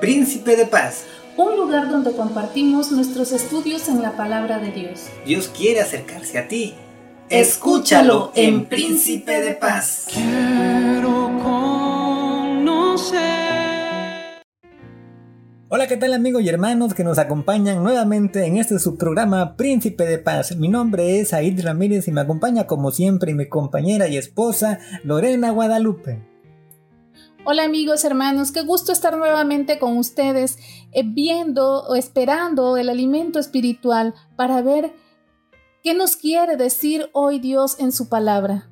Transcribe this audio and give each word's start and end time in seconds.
Príncipe 0.00 0.54
de 0.54 0.64
Paz. 0.64 1.06
Un 1.36 1.56
lugar 1.56 1.90
donde 1.90 2.12
compartimos 2.12 2.92
nuestros 2.92 3.32
estudios 3.32 3.88
en 3.88 4.00
la 4.00 4.16
palabra 4.16 4.60
de 4.60 4.70
Dios. 4.70 5.08
Dios 5.26 5.48
quiere 5.48 5.80
acercarse 5.80 6.38
a 6.38 6.46
ti. 6.46 6.74
Escúchalo 7.28 8.30
en 8.36 8.66
Príncipe 8.66 9.40
de 9.40 9.54
Paz. 9.54 10.06
Quiero 10.12 11.32
conocer. 11.42 13.18
Hola, 15.68 15.88
¿qué 15.88 15.96
tal 15.96 16.12
amigos 16.12 16.42
y 16.42 16.48
hermanos 16.48 16.94
que 16.94 17.02
nos 17.02 17.18
acompañan 17.18 17.82
nuevamente 17.82 18.46
en 18.46 18.56
este 18.56 18.78
subprograma 18.78 19.56
Príncipe 19.56 20.06
de 20.06 20.18
Paz? 20.18 20.54
Mi 20.54 20.68
nombre 20.68 21.18
es 21.18 21.34
Aid 21.34 21.60
Ramírez 21.64 22.06
y 22.06 22.12
me 22.12 22.20
acompaña 22.20 22.68
como 22.68 22.92
siempre 22.92 23.34
mi 23.34 23.48
compañera 23.48 24.06
y 24.06 24.16
esposa 24.16 24.78
Lorena 25.02 25.50
Guadalupe. 25.50 26.27
Hola 27.50 27.64
amigos, 27.64 28.04
hermanos, 28.04 28.52
qué 28.52 28.60
gusto 28.60 28.92
estar 28.92 29.16
nuevamente 29.16 29.78
con 29.78 29.96
ustedes 29.96 30.58
eh, 30.92 31.02
viendo 31.02 31.82
o 31.84 31.94
esperando 31.94 32.76
el 32.76 32.90
alimento 32.90 33.38
espiritual 33.38 34.12
para 34.36 34.60
ver 34.60 34.92
qué 35.82 35.94
nos 35.94 36.16
quiere 36.16 36.58
decir 36.58 37.08
hoy 37.14 37.38
Dios 37.38 37.80
en 37.80 37.90
su 37.90 38.10
palabra. 38.10 38.68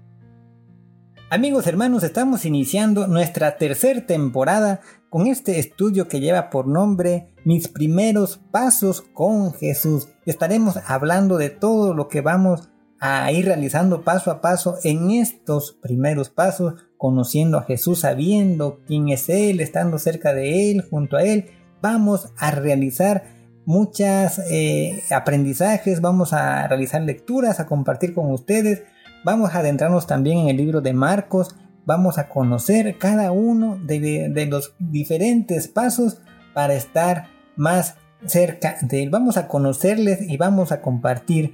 Amigos, 1.30 1.66
hermanos, 1.66 2.02
estamos 2.02 2.44
iniciando 2.44 3.06
nuestra 3.06 3.56
tercera 3.56 4.04
temporada 4.04 4.82
con 5.08 5.26
este 5.26 5.58
estudio 5.58 6.06
que 6.06 6.20
lleva 6.20 6.50
por 6.50 6.68
nombre 6.68 7.32
Mis 7.46 7.68
primeros 7.68 8.40
pasos 8.50 9.00
con 9.00 9.54
Jesús. 9.54 10.08
Estaremos 10.26 10.76
hablando 10.86 11.38
de 11.38 11.48
todo 11.48 11.94
lo 11.94 12.08
que 12.08 12.20
vamos 12.20 12.68
a 13.00 13.32
ir 13.32 13.46
realizando 13.46 14.02
paso 14.02 14.30
a 14.30 14.42
paso 14.42 14.76
en 14.84 15.12
estos 15.12 15.72
primeros 15.80 16.28
pasos, 16.28 16.74
conociendo 16.98 17.58
a 17.58 17.62
Jesús, 17.62 18.00
sabiendo 18.00 18.80
quién 18.86 19.08
es 19.08 19.28
Él, 19.28 19.60
estando 19.60 19.98
cerca 19.98 20.32
de 20.34 20.70
Él, 20.70 20.82
junto 20.88 21.16
a 21.16 21.22
Él. 21.22 21.46
Vamos 21.82 22.32
a 22.38 22.50
realizar 22.50 23.24
muchos 23.66 24.38
eh, 24.50 25.02
aprendizajes, 25.10 26.00
vamos 26.00 26.32
a 26.32 26.66
realizar 26.68 27.02
lecturas, 27.02 27.60
a 27.60 27.66
compartir 27.66 28.14
con 28.14 28.30
ustedes. 28.30 28.84
Vamos 29.24 29.54
a 29.54 29.58
adentrarnos 29.58 30.06
también 30.06 30.38
en 30.38 30.48
el 30.48 30.56
libro 30.56 30.80
de 30.80 30.92
Marcos, 30.92 31.56
vamos 31.84 32.18
a 32.18 32.28
conocer 32.28 32.96
cada 32.98 33.32
uno 33.32 33.78
de, 33.82 34.46
los 34.48 34.74
diferentes 34.78 35.68
pasos 35.68 36.20
para 36.54 36.74
estar 36.74 37.28
más 37.56 37.96
cerca 38.24 38.76
de 38.82 39.02
Él. 39.02 39.10
Vamos 39.10 39.36
a 39.36 39.48
conocerles 39.48 40.22
y 40.22 40.36
vamos 40.36 40.70
a 40.70 40.80
compartir 40.80 41.52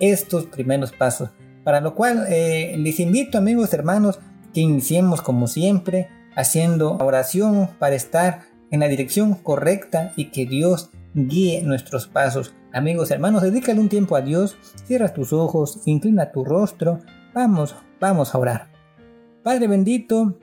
estos 0.00 0.46
primeros 0.46 0.92
pasos. 0.92 1.30
Para 1.64 1.80
lo 1.80 1.94
cual 1.94 2.26
eh, 2.28 2.74
les 2.76 3.00
invito 3.00 3.38
amigos 3.38 3.72
hermanos 3.72 4.20
que 4.54 4.60
iniciemos 4.60 5.20
como 5.20 5.46
siempre 5.46 6.08
haciendo 6.34 6.96
oración 6.96 7.68
para 7.78 7.94
estar 7.94 8.42
en 8.70 8.80
la 8.80 8.88
dirección 8.88 9.34
correcta 9.34 10.12
y 10.16 10.30
que 10.30 10.46
Dios 10.46 10.90
guíe 11.14 11.62
nuestros 11.62 12.06
pasos. 12.06 12.54
Amigos 12.72 13.10
hermanos, 13.10 13.42
dedícale 13.42 13.78
un 13.78 13.88
tiempo 13.88 14.16
a 14.16 14.22
Dios, 14.22 14.56
cierra 14.86 15.12
tus 15.12 15.32
ojos, 15.32 15.82
inclina 15.84 16.32
tu 16.32 16.44
rostro, 16.44 17.00
vamos, 17.34 17.76
vamos 18.00 18.34
a 18.34 18.38
orar. 18.38 18.68
Padre 19.42 19.68
bendito, 19.68 20.38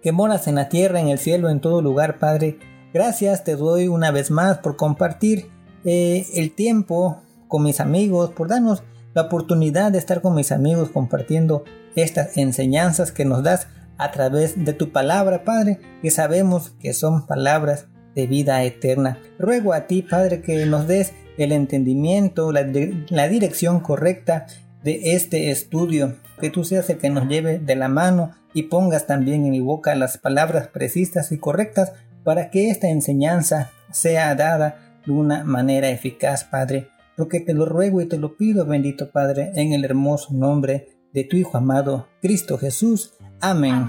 que 0.00 0.10
moras 0.10 0.48
en 0.48 0.56
la 0.56 0.68
tierra, 0.68 1.00
en 1.00 1.08
el 1.08 1.18
cielo, 1.18 1.50
en 1.50 1.60
todo 1.60 1.82
lugar, 1.82 2.18
Padre, 2.18 2.58
gracias 2.92 3.44
te 3.44 3.54
doy 3.54 3.86
una 3.86 4.10
vez 4.10 4.30
más 4.30 4.58
por 4.58 4.76
compartir 4.76 5.50
eh, 5.84 6.26
el 6.34 6.52
tiempo 6.52 7.22
con 7.46 7.62
mis 7.62 7.80
amigos, 7.80 8.30
por 8.30 8.48
darnos 8.48 8.82
la 9.14 9.22
oportunidad 9.22 9.92
de 9.92 9.98
estar 9.98 10.20
con 10.20 10.34
mis 10.34 10.52
amigos 10.52 10.90
compartiendo 10.90 11.64
estas 11.94 12.36
enseñanzas 12.36 13.12
que 13.12 13.24
nos 13.24 13.42
das 13.42 13.68
a 13.98 14.10
través 14.10 14.64
de 14.64 14.72
tu 14.72 14.90
palabra, 14.90 15.44
Padre, 15.44 15.80
que 16.00 16.10
sabemos 16.10 16.70
que 16.80 16.92
son 16.92 17.26
palabras 17.26 17.86
de 18.14 18.26
vida 18.26 18.62
eterna. 18.64 19.18
Ruego 19.38 19.72
a 19.72 19.86
ti, 19.86 20.02
Padre, 20.02 20.42
que 20.42 20.66
nos 20.66 20.86
des 20.86 21.12
el 21.38 21.52
entendimiento, 21.52 22.52
la, 22.52 22.66
la 23.08 23.28
dirección 23.28 23.80
correcta 23.80 24.46
de 24.82 25.14
este 25.14 25.50
estudio, 25.50 26.16
que 26.40 26.50
tú 26.50 26.64
seas 26.64 26.90
el 26.90 26.98
que 26.98 27.10
nos 27.10 27.28
lleve 27.28 27.58
de 27.58 27.76
la 27.76 27.88
mano 27.88 28.32
y 28.52 28.64
pongas 28.64 29.06
también 29.06 29.44
en 29.44 29.50
mi 29.50 29.60
boca 29.60 29.94
las 29.94 30.18
palabras 30.18 30.68
precisas 30.68 31.32
y 31.32 31.38
correctas 31.38 31.92
para 32.24 32.50
que 32.50 32.70
esta 32.70 32.88
enseñanza 32.88 33.70
sea 33.92 34.34
dada 34.34 34.98
de 35.06 35.12
una 35.12 35.44
manera 35.44 35.90
eficaz, 35.90 36.44
Padre 36.44 36.91
porque 37.16 37.40
te 37.40 37.54
lo 37.54 37.66
ruego 37.66 38.00
y 38.00 38.06
te 38.06 38.18
lo 38.18 38.36
pido, 38.36 38.66
bendito 38.66 39.10
Padre, 39.10 39.52
en 39.54 39.72
el 39.72 39.84
hermoso 39.84 40.32
nombre 40.32 40.88
de 41.12 41.24
tu 41.24 41.36
Hijo 41.36 41.58
amado, 41.58 42.08
Cristo 42.20 42.58
Jesús. 42.58 43.14
Amén. 43.40 43.88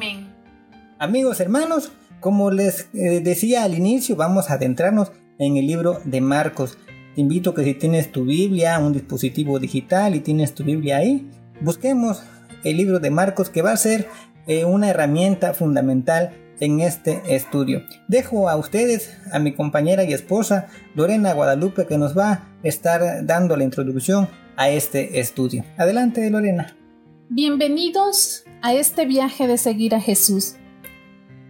Amigos 0.99 1.39
hermanos, 1.39 1.91
como 2.19 2.51
les 2.51 2.89
eh, 2.93 3.21
decía 3.21 3.63
al 3.63 3.75
inicio, 3.75 4.15
vamos 4.15 4.49
a 4.49 4.53
adentrarnos 4.53 5.11
en 5.39 5.57
el 5.57 5.67
libro 5.67 5.99
de 6.05 6.21
Marcos. 6.21 6.77
Te 7.15 7.21
invito 7.21 7.53
que 7.53 7.63
si 7.63 7.73
tienes 7.73 8.11
tu 8.11 8.25
Biblia, 8.25 8.79
un 8.79 8.93
dispositivo 8.93 9.59
digital 9.59 10.15
y 10.15 10.21
tienes 10.21 10.53
tu 10.53 10.63
Biblia 10.63 10.97
ahí, 10.97 11.29
busquemos 11.61 12.23
el 12.63 12.77
libro 12.77 12.99
de 12.99 13.11
Marcos 13.11 13.49
que 13.49 13.61
va 13.61 13.71
a 13.71 13.77
ser 13.77 14.07
eh, 14.47 14.65
una 14.65 14.89
herramienta 14.89 15.53
fundamental 15.53 16.31
en 16.59 16.79
este 16.79 17.35
estudio. 17.35 17.83
Dejo 18.07 18.49
a 18.49 18.55
ustedes, 18.55 19.17
a 19.31 19.39
mi 19.39 19.53
compañera 19.53 20.03
y 20.03 20.13
esposa 20.13 20.67
Lorena 20.95 21.33
Guadalupe, 21.33 21.85
que 21.85 21.97
nos 21.97 22.17
va 22.17 22.31
a 22.31 22.47
estar 22.63 23.25
dando 23.25 23.57
la 23.57 23.63
introducción 23.63 24.29
a 24.55 24.69
este 24.69 25.19
estudio. 25.19 25.65
Adelante, 25.77 26.29
Lorena. 26.29 26.75
Bienvenidos 27.29 28.43
a 28.61 28.73
este 28.73 29.05
viaje 29.05 29.47
de 29.47 29.57
seguir 29.57 29.95
a 29.95 29.99
Jesús. 29.99 30.55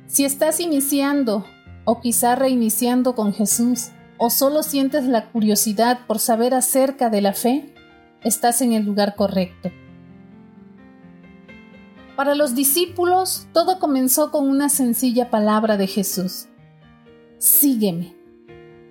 Si 0.07 0.25
estás 0.25 0.59
iniciando 0.59 1.45
o 1.85 1.99
quizá 1.99 2.35
reiniciando 2.35 3.15
con 3.15 3.33
Jesús, 3.33 3.89
o 4.17 4.29
solo 4.29 4.63
sientes 4.63 5.05
la 5.05 5.31
curiosidad 5.31 5.99
por 6.07 6.19
saber 6.19 6.53
acerca 6.53 7.09
de 7.09 7.21
la 7.21 7.33
fe, 7.33 7.73
estás 8.23 8.61
en 8.61 8.73
el 8.73 8.85
lugar 8.85 9.15
correcto. 9.15 9.69
Para 12.15 12.35
los 12.35 12.53
discípulos, 12.53 13.47
todo 13.53 13.79
comenzó 13.79 14.29
con 14.29 14.47
una 14.47 14.69
sencilla 14.69 15.31
palabra 15.31 15.77
de 15.77 15.87
Jesús. 15.87 16.45
Sígueme. 17.39 18.15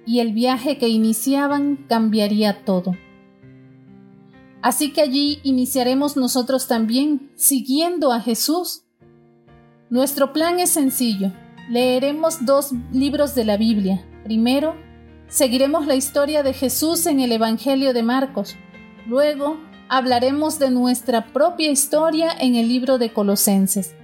Y 0.05 0.19
el 0.19 0.33
viaje 0.33 0.77
que 0.77 0.89
iniciaban 0.89 1.87
cambiaría 1.89 2.65
todo. 2.65 2.97
Así 4.61 4.93
que 4.93 5.03
allí 5.03 5.41
iniciaremos 5.45 6.17
nosotros 6.17 6.67
también, 6.67 7.31
siguiendo 7.37 8.13
a 8.13 8.21
Jesús. 8.21 8.83
Nuestro 9.89 10.33
plan 10.33 10.59
es 10.59 10.71
sencillo. 10.71 11.33
Leeremos 11.71 12.45
dos 12.45 12.73
libros 12.93 13.37
de 13.37 13.45
la 13.45 13.57
Biblia. 13.57 14.05
Primero, 14.25 14.75
seguiremos 15.29 15.87
la 15.87 15.95
historia 15.95 16.43
de 16.43 16.55
Jesús 16.55 17.07
en 17.07 17.21
el 17.21 17.31
Evangelio 17.31 17.93
de 17.93 18.03
Marcos. 18.03 18.57
Luego, 19.07 19.59
hablaremos 19.93 20.59
de 20.59 20.71
nuestra 20.71 21.35
propia 21.35 21.71
historia 21.71 22.31
en 22.41 22.55
el 22.55 22.67
libro 22.67 22.97
de 22.97 23.13
Colosenses. 23.13 23.95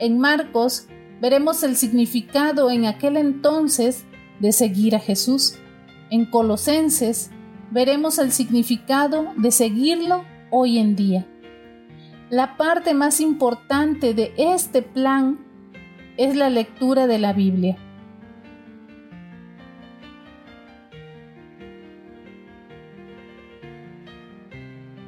En 0.00 0.18
Marcos 0.18 0.88
veremos 1.20 1.62
el 1.62 1.76
significado 1.76 2.72
en 2.72 2.86
aquel 2.86 3.16
entonces 3.16 4.04
de 4.40 4.50
seguir 4.50 4.96
a 4.96 4.98
Jesús. 4.98 5.60
En 6.10 6.26
Colosenses 6.26 7.30
veremos 7.70 8.18
el 8.18 8.32
significado 8.32 9.28
de 9.36 9.52
seguirlo 9.52 10.24
hoy 10.50 10.78
en 10.78 10.96
día. 10.96 11.24
La 12.28 12.56
parte 12.56 12.92
más 12.92 13.20
importante 13.20 14.14
de 14.14 14.34
este 14.36 14.82
plan 14.82 15.38
es 16.16 16.34
la 16.34 16.50
lectura 16.50 17.06
de 17.06 17.20
la 17.20 17.32
Biblia. 17.32 17.76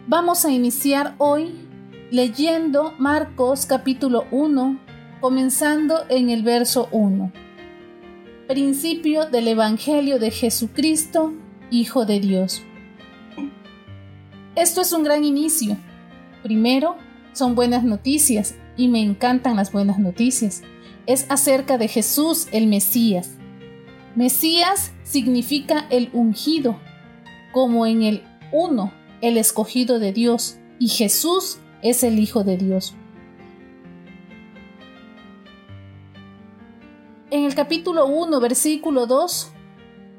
Vamos 0.07 0.45
a 0.45 0.53
iniciar 0.53 1.15
hoy 1.17 1.55
leyendo 2.11 2.93
Marcos 2.99 3.65
capítulo 3.65 4.27
1, 4.31 4.79
comenzando 5.23 6.05
en 6.11 6.29
el 6.29 6.43
verso 6.43 6.91
1. 6.93 7.33
Principio 8.47 9.25
del 9.25 9.49
Evangelio 9.49 10.19
de 10.19 10.31
Jesucristo, 10.31 11.33
Hijo 11.71 12.05
de 12.05 12.21
Dios. 12.21 12.63
Esto 14.57 14.83
es 14.83 14.93
un 14.93 15.05
gran 15.05 15.25
inicio. 15.25 15.79
Primero, 16.43 16.97
son 17.33 17.55
buenas 17.55 17.83
noticias 17.83 18.57
y 18.77 18.89
me 18.89 19.01
encantan 19.01 19.57
las 19.57 19.73
buenas 19.73 19.99
noticias. 19.99 20.61
Es 21.07 21.25
acerca 21.31 21.79
de 21.79 21.89
Jesús 21.89 22.47
el 22.53 22.67
Mesías. 22.67 23.39
Mesías 24.17 24.93
significa 25.03 25.87
el 25.89 26.11
ungido, 26.13 26.79
como 27.53 27.87
en 27.87 28.03
el 28.03 28.23
1 28.53 29.04
el 29.29 29.39
escogido 29.39 29.99
de 29.99 30.13
Dios, 30.13 30.59
y 30.79 30.89
Jesús 30.89 31.59
es 31.83 32.03
el 32.03 32.19
Hijo 32.19 32.45
de 32.45 32.59
Dios. 32.59 32.95
En 37.31 37.45
el 37.45 37.55
capítulo 37.55 38.07
1, 38.07 38.39
versículo 38.41 39.07
2, 39.07 39.51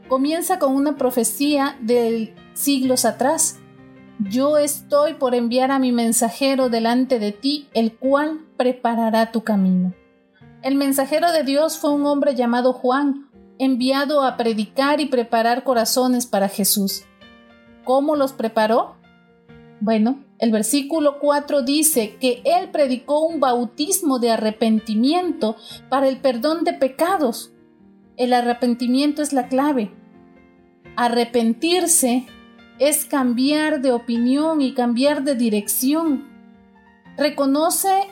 comienza 0.07 0.57
con 0.57 0.75
una 0.75 0.97
profecía 0.97 1.77
de 1.81 2.33
siglos 2.53 3.05
atrás. 3.05 3.59
Yo 4.19 4.57
estoy 4.57 5.13
por 5.13 5.35
enviar 5.35 5.71
a 5.71 5.77
mi 5.77 5.91
mensajero 5.91 6.69
delante 6.69 7.19
de 7.19 7.31
ti, 7.31 7.69
el 7.73 7.95
cual 7.95 8.39
preparará 8.57 9.31
tu 9.31 9.43
camino. 9.43 9.93
El 10.63 10.75
mensajero 10.75 11.31
de 11.31 11.43
Dios 11.43 11.77
fue 11.77 11.91
un 11.91 12.07
hombre 12.07 12.33
llamado 12.33 12.73
Juan, 12.73 13.29
enviado 13.59 14.23
a 14.23 14.35
predicar 14.35 14.99
y 14.99 15.05
preparar 15.05 15.63
corazones 15.63 16.25
para 16.25 16.49
Jesús. 16.49 17.03
¿Cómo 17.85 18.15
los 18.15 18.33
preparó? 18.33 18.94
Bueno, 19.85 20.25
el 20.39 20.49
versículo 20.49 21.19
4 21.19 21.61
dice 21.61 22.17
que 22.19 22.41
Él 22.43 22.71
predicó 22.71 23.23
un 23.23 23.39
bautismo 23.39 24.17
de 24.17 24.31
arrepentimiento 24.31 25.57
para 25.89 26.07
el 26.07 26.21
perdón 26.21 26.63
de 26.63 26.73
pecados. 26.73 27.51
El 28.17 28.33
arrepentimiento 28.33 29.21
es 29.21 29.31
la 29.31 29.47
clave. 29.47 29.91
Arrepentirse 30.95 32.25
es 32.79 33.05
cambiar 33.05 33.83
de 33.83 33.91
opinión 33.91 34.59
y 34.59 34.73
cambiar 34.73 35.23
de 35.23 35.35
dirección. 35.35 36.29
Reconoce 37.15 38.07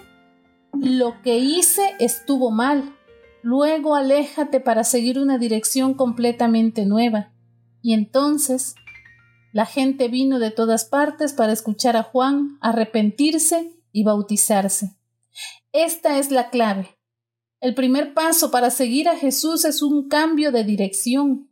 lo 0.73 1.23
que 1.23 1.39
hice 1.39 1.95
estuvo 1.99 2.51
mal. 2.51 2.95
Luego 3.41 3.95
aléjate 3.95 4.59
para 4.59 4.83
seguir 4.83 5.17
una 5.17 5.39
dirección 5.39 5.95
completamente 5.95 6.85
nueva. 6.85 7.31
Y 7.81 7.93
entonces 7.93 8.75
la 9.53 9.67
gente 9.67 10.07
vino 10.07 10.39
de 10.39 10.49
todas 10.49 10.83
partes 10.83 11.31
para 11.31 11.53
escuchar 11.53 11.95
a 11.95 12.01
Juan, 12.03 12.57
arrepentirse 12.59 13.71
y 13.91 14.03
bautizarse. 14.03 14.97
Esta 15.71 16.17
es 16.17 16.31
la 16.31 16.49
clave. 16.49 16.97
El 17.61 17.75
primer 17.75 18.15
paso 18.15 18.49
para 18.49 18.71
seguir 18.71 19.07
a 19.07 19.15
Jesús 19.15 19.63
es 19.63 19.83
un 19.83 20.09
cambio 20.09 20.51
de 20.51 20.63
dirección. 20.63 21.51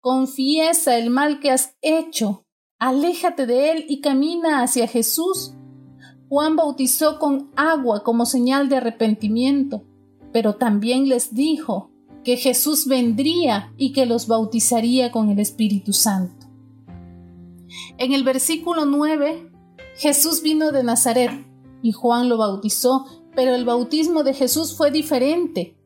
Confiesa 0.00 0.98
el 0.98 1.08
mal 1.08 1.38
que 1.38 1.52
has 1.52 1.76
hecho, 1.82 2.44
aléjate 2.80 3.46
de 3.46 3.70
él 3.70 3.86
y 3.88 4.00
camina 4.00 4.62
hacia 4.62 4.88
Jesús. 4.88 5.54
Juan 6.28 6.56
bautizó 6.56 7.20
con 7.20 7.52
agua 7.54 8.02
como 8.02 8.26
señal 8.26 8.68
de 8.68 8.78
arrepentimiento, 8.78 9.84
pero 10.32 10.56
también 10.56 11.08
les 11.08 11.32
dijo 11.32 11.92
que 12.24 12.36
Jesús 12.36 12.88
vendría 12.88 13.72
y 13.76 13.92
que 13.92 14.04
los 14.04 14.26
bautizaría 14.26 15.12
con 15.12 15.30
el 15.30 15.38
Espíritu 15.38 15.92
Santo. 15.92 16.45
En 17.98 18.12
el 18.12 18.24
versículo 18.24 18.84
9, 18.84 19.50
Jesús 19.96 20.42
vino 20.42 20.72
de 20.72 20.82
Nazaret 20.82 21.30
y 21.82 21.92
Juan 21.92 22.28
lo 22.28 22.36
bautizó, 22.38 23.06
pero 23.34 23.54
el 23.54 23.64
bautismo 23.64 24.24
de 24.24 24.34
Jesús 24.34 24.76
fue 24.76 24.90
diferente. 24.90 25.76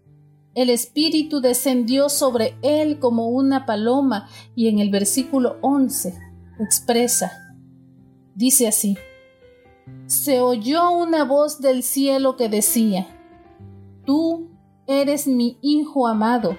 El 0.54 0.70
Espíritu 0.70 1.40
descendió 1.40 2.08
sobre 2.08 2.56
él 2.62 2.98
como 2.98 3.28
una 3.28 3.66
paloma 3.66 4.28
y 4.56 4.69
en 4.69 4.78
el 4.81 4.90
versículo 4.90 5.58
11 5.60 6.19
expresa, 6.58 7.54
dice 8.34 8.69
así, 8.69 8.98
se 10.06 10.40
oyó 10.40 10.90
una 10.90 11.25
voz 11.25 11.60
del 11.60 11.82
cielo 11.82 12.37
que 12.37 12.48
decía, 12.48 13.06
Tú 14.04 14.50
eres 14.87 15.26
mi 15.26 15.58
Hijo 15.62 16.08
amado, 16.08 16.56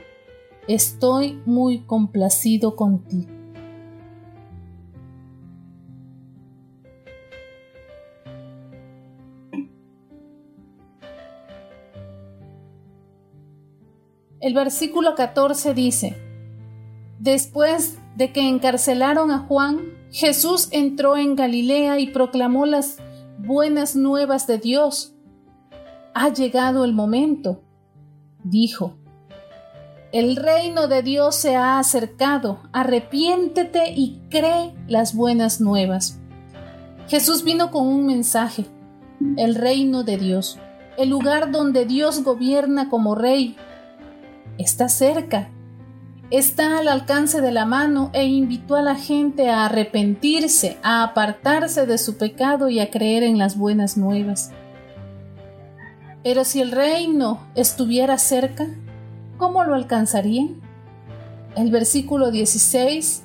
estoy 0.68 1.42
muy 1.46 1.86
complacido 1.86 2.76
contigo. 2.76 3.41
El 14.42 14.56
versículo 14.56 15.14
14 15.14 15.76
dice, 15.76 16.18
Después 17.20 18.00
de 18.16 18.34
que 18.34 18.50
encarcelaron 18.50 19.30
a 19.30 19.40
Juan, 19.40 19.82
Jesús 20.12 20.68
entró 20.72 21.16
en 21.16 21.36
Galilea 21.36 22.00
y 22.00 22.08
proclamó 22.08 22.66
las 22.66 22.98
buenas 23.38 23.96
nuevas 23.96 24.48
de 24.48 24.58
Dios. 24.58 25.14
Ha 26.16 26.30
llegado 26.30 26.86
el 26.86 26.94
momento, 26.94 27.62
dijo. 28.44 28.98
El 30.12 30.36
reino 30.36 30.88
de 30.88 31.04
Dios 31.04 31.36
se 31.36 31.56
ha 31.56 31.78
acercado, 31.78 32.60
arrepiéntete 32.74 33.94
y 33.96 34.22
cree 34.30 34.74
las 34.88 35.16
buenas 35.16 35.62
nuevas. 35.62 36.20
Jesús 37.08 37.44
vino 37.44 37.70
con 37.70 37.88
un 37.88 38.08
mensaje, 38.08 38.66
el 39.38 39.54
reino 39.54 40.04
de 40.04 40.18
Dios, 40.18 40.58
el 40.98 41.10
lugar 41.10 41.52
donde 41.52 41.86
Dios 41.86 42.24
gobierna 42.24 42.90
como 42.90 43.16
rey, 43.16 43.56
está 44.58 44.90
cerca, 44.90 45.50
está 46.30 46.80
al 46.80 46.88
alcance 46.88 47.42
de 47.42 47.52
la 47.52 47.66
mano 47.66 48.10
e 48.14 48.26
invitó 48.26 48.76
a 48.76 48.82
la 48.82 48.96
gente 48.96 49.50
a 49.50 49.66
arrepentirse, 49.66 50.78
a 50.82 51.04
apartarse 51.04 51.86
de 51.86 51.98
su 51.98 52.18
pecado 52.18 52.70
y 52.70 52.80
a 52.80 52.90
creer 52.90 53.24
en 53.24 53.38
las 53.38 53.58
buenas 53.58 53.98
nuevas. 53.98 54.52
Pero 56.24 56.44
si 56.44 56.62
el 56.62 56.72
reino 56.72 57.40
estuviera 57.56 58.18
cerca, 58.18 58.68
¿cómo 59.38 59.64
lo 59.64 59.74
alcanzarían? 59.74 60.62
El 61.56 61.72
versículo 61.72 62.32
16 62.32 63.24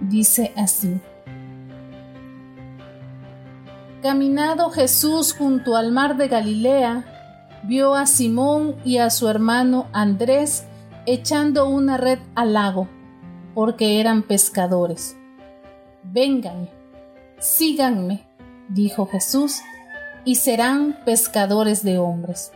dice 0.00 0.52
así. 0.56 1.00
Caminado 4.02 4.70
Jesús 4.70 5.32
junto 5.32 5.76
al 5.76 5.90
mar 5.90 6.16
de 6.18 6.28
Galilea, 6.28 7.13
vio 7.66 7.94
a 7.94 8.06
Simón 8.06 8.76
y 8.84 8.98
a 8.98 9.10
su 9.10 9.28
hermano 9.28 9.86
Andrés 9.92 10.64
echando 11.06 11.68
una 11.68 11.96
red 11.96 12.18
al 12.34 12.52
lago, 12.52 12.88
porque 13.54 14.00
eran 14.00 14.22
pescadores. 14.22 15.16
Vengan, 16.02 16.68
síganme, 17.38 18.26
dijo 18.68 19.06
Jesús, 19.06 19.60
y 20.24 20.36
serán 20.36 20.98
pescadores 21.04 21.82
de 21.82 21.98
hombres. 21.98 22.52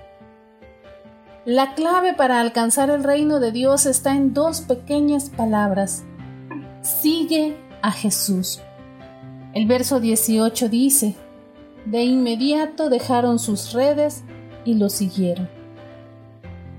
La 1.44 1.74
clave 1.74 2.12
para 2.12 2.40
alcanzar 2.40 2.90
el 2.90 3.02
reino 3.04 3.40
de 3.40 3.52
Dios 3.52 3.86
está 3.86 4.14
en 4.14 4.34
dos 4.34 4.60
pequeñas 4.60 5.30
palabras. 5.30 6.04
Sigue 6.82 7.56
a 7.80 7.90
Jesús. 7.90 8.60
El 9.54 9.66
verso 9.66 9.98
18 10.00 10.68
dice, 10.68 11.16
de 11.86 12.02
inmediato 12.04 12.90
dejaron 12.90 13.38
sus 13.38 13.72
redes 13.72 14.24
y 14.64 14.74
lo 14.74 14.88
siguieron. 14.88 15.48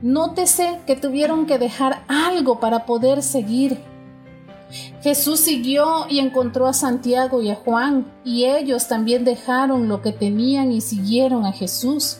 Nótese 0.01 0.79
que 0.87 0.95
tuvieron 0.95 1.45
que 1.45 1.59
dejar 1.59 2.03
algo 2.07 2.59
para 2.59 2.85
poder 2.85 3.21
seguir. 3.21 3.79
Jesús 5.01 5.39
siguió 5.39 6.05
y 6.09 6.19
encontró 6.19 6.67
a 6.67 6.73
Santiago 6.73 7.41
y 7.41 7.49
a 7.49 7.55
Juan, 7.55 8.05
y 8.23 8.45
ellos 8.45 8.87
también 8.87 9.25
dejaron 9.25 9.89
lo 9.89 10.01
que 10.01 10.11
tenían 10.11 10.71
y 10.71 10.81
siguieron 10.81 11.45
a 11.45 11.51
Jesús. 11.51 12.19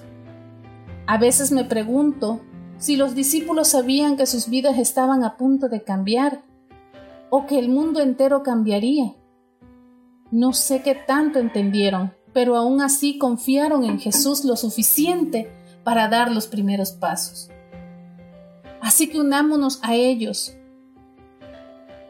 A 1.06 1.17
veces 1.17 1.51
me 1.51 1.63
pregunto 1.63 2.41
si 2.77 2.95
los 2.95 3.15
discípulos 3.15 3.69
sabían 3.69 4.17
que 4.17 4.25
sus 4.25 4.50
vidas 4.50 4.77
estaban 4.77 5.23
a 5.23 5.38
punto 5.38 5.69
de 5.69 5.83
cambiar 5.83 6.44
o 7.30 7.45
que 7.45 7.59
el 7.59 7.69
mundo 7.69 8.01
entero 8.01 8.44
cambiaría. 8.44 9.13
No 10.31 10.54
sé 10.54 10.81
qué 10.81 10.95
tanto 10.95 11.39
entendieron, 11.39 12.13
pero 12.33 12.56
aún 12.56 12.81
así 12.81 13.18
confiaron 13.18 13.83
en 13.83 14.00
Jesús 14.00 14.45
lo 14.45 14.56
suficiente 14.56 15.52
para 15.83 16.07
dar 16.07 16.31
los 16.31 16.48
primeros 16.48 16.92
pasos. 16.92 17.50
Así 18.81 19.09
que 19.09 19.19
unámonos 19.19 19.80
a 19.81 19.95
ellos. 19.95 20.56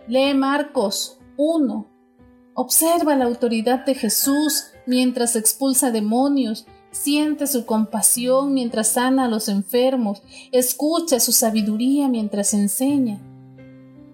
Lee 0.07 0.33
Marcos 0.33 1.19
1. 1.37 1.87
Observa 2.53 3.15
la 3.15 3.25
autoridad 3.25 3.85
de 3.85 3.95
Jesús 3.95 4.65
mientras 4.85 5.35
expulsa 5.35 5.91
demonios, 5.91 6.65
siente 6.91 7.47
su 7.47 7.65
compasión 7.65 8.53
mientras 8.53 8.89
sana 8.89 9.25
a 9.25 9.27
los 9.27 9.47
enfermos, 9.47 10.23
escucha 10.51 11.19
su 11.19 11.31
sabiduría 11.31 12.07
mientras 12.07 12.53
enseña. 12.53 13.21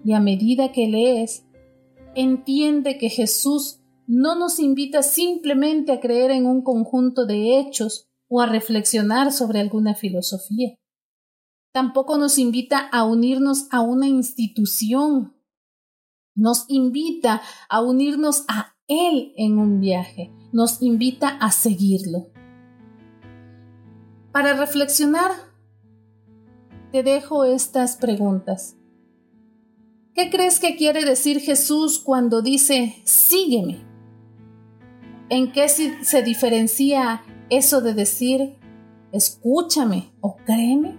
Y 0.04 0.12
a 0.12 0.20
medida 0.20 0.70
que 0.70 0.86
lees, 0.86 1.44
entiende 2.14 2.98
que 2.98 3.08
Jesús 3.08 3.80
no 4.06 4.36
nos 4.36 4.58
invita 4.58 5.02
simplemente 5.02 5.92
a 5.92 6.00
creer 6.00 6.30
en 6.30 6.46
un 6.46 6.62
conjunto 6.62 7.26
de 7.26 7.58
hechos 7.58 8.08
o 8.28 8.40
a 8.40 8.46
reflexionar 8.46 9.32
sobre 9.32 9.60
alguna 9.60 9.94
filosofía. 9.94 10.76
Tampoco 11.72 12.16
nos 12.16 12.38
invita 12.38 12.78
a 12.78 13.04
unirnos 13.04 13.66
a 13.70 13.80
una 13.80 14.08
institución. 14.08 15.36
Nos 16.34 16.64
invita 16.68 17.42
a 17.68 17.82
unirnos 17.82 18.44
a 18.48 18.74
Él 18.88 19.32
en 19.36 19.58
un 19.58 19.80
viaje. 19.80 20.32
Nos 20.52 20.80
invita 20.82 21.28
a 21.28 21.50
seguirlo. 21.50 22.28
Para 24.32 24.54
reflexionar, 24.54 25.32
te 26.92 27.02
dejo 27.02 27.44
estas 27.44 27.96
preguntas. 27.96 28.76
¿Qué 30.14 30.30
crees 30.30 30.60
que 30.60 30.76
quiere 30.76 31.04
decir 31.04 31.40
Jesús 31.40 31.98
cuando 31.98 32.40
dice, 32.40 32.94
sígueme? 33.04 33.95
¿En 35.28 35.52
qué 35.52 35.68
se 35.68 36.22
diferencia 36.22 37.22
eso 37.50 37.80
de 37.80 37.94
decir, 37.94 38.56
escúchame 39.12 40.12
o 40.20 40.36
créeme? 40.44 40.98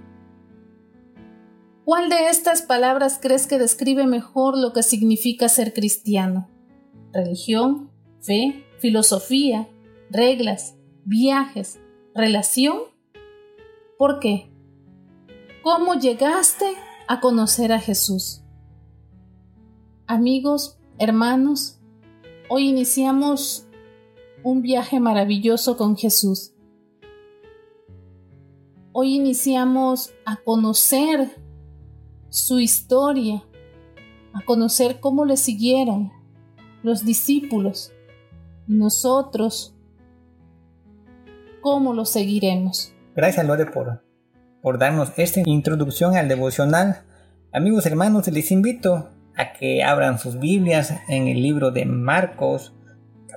¿Cuál 1.85 2.09
de 2.09 2.29
estas 2.29 2.61
palabras 2.61 3.19
crees 3.21 3.47
que 3.47 3.57
describe 3.57 4.05
mejor 4.05 4.57
lo 4.57 4.73
que 4.73 4.83
significa 4.83 5.47
ser 5.47 5.73
cristiano? 5.73 6.49
¿Religión, 7.13 7.89
fe, 8.21 8.65
filosofía, 8.79 9.69
reglas, 10.09 10.75
viajes, 11.05 11.79
relación? 12.13 12.79
¿Por 13.97 14.19
qué? 14.19 14.51
¿Cómo 15.63 15.93
llegaste 15.93 16.65
a 17.07 17.21
conocer 17.21 17.71
a 17.71 17.79
Jesús. 17.79 18.43
Amigos, 20.05 20.77
hermanos, 20.99 21.79
hoy 22.49 22.67
iniciamos 22.67 23.66
un 24.43 24.61
viaje 24.61 24.99
maravilloso 24.99 25.77
con 25.77 25.97
Jesús. 25.97 26.53
Hoy 28.91 29.15
iniciamos 29.15 30.13
a 30.25 30.37
conocer 30.37 31.29
su 32.29 32.59
historia, 32.59 33.43
a 34.33 34.43
conocer 34.45 34.99
cómo 34.99 35.25
le 35.25 35.37
siguieron 35.37 36.11
los 36.83 37.05
discípulos 37.05 37.93
y 38.67 38.73
nosotros, 38.73 39.75
cómo 41.61 41.93
lo 41.93 42.05
seguiremos. 42.05 42.93
Gracias, 43.15 43.45
Lore, 43.45 43.65
por, 43.65 44.03
por 44.61 44.77
darnos 44.77 45.11
esta 45.17 45.41
introducción 45.45 46.15
al 46.15 46.27
devocional. 46.27 47.03
Amigos 47.51 47.85
hermanos, 47.85 48.27
les 48.27 48.51
invito 48.51 49.09
a 49.35 49.53
que 49.53 49.83
abran 49.83 50.19
sus 50.19 50.39
Biblias 50.39 50.93
en 51.07 51.27
el 51.27 51.41
libro 51.41 51.71
de 51.71 51.85
Marcos, 51.85 52.73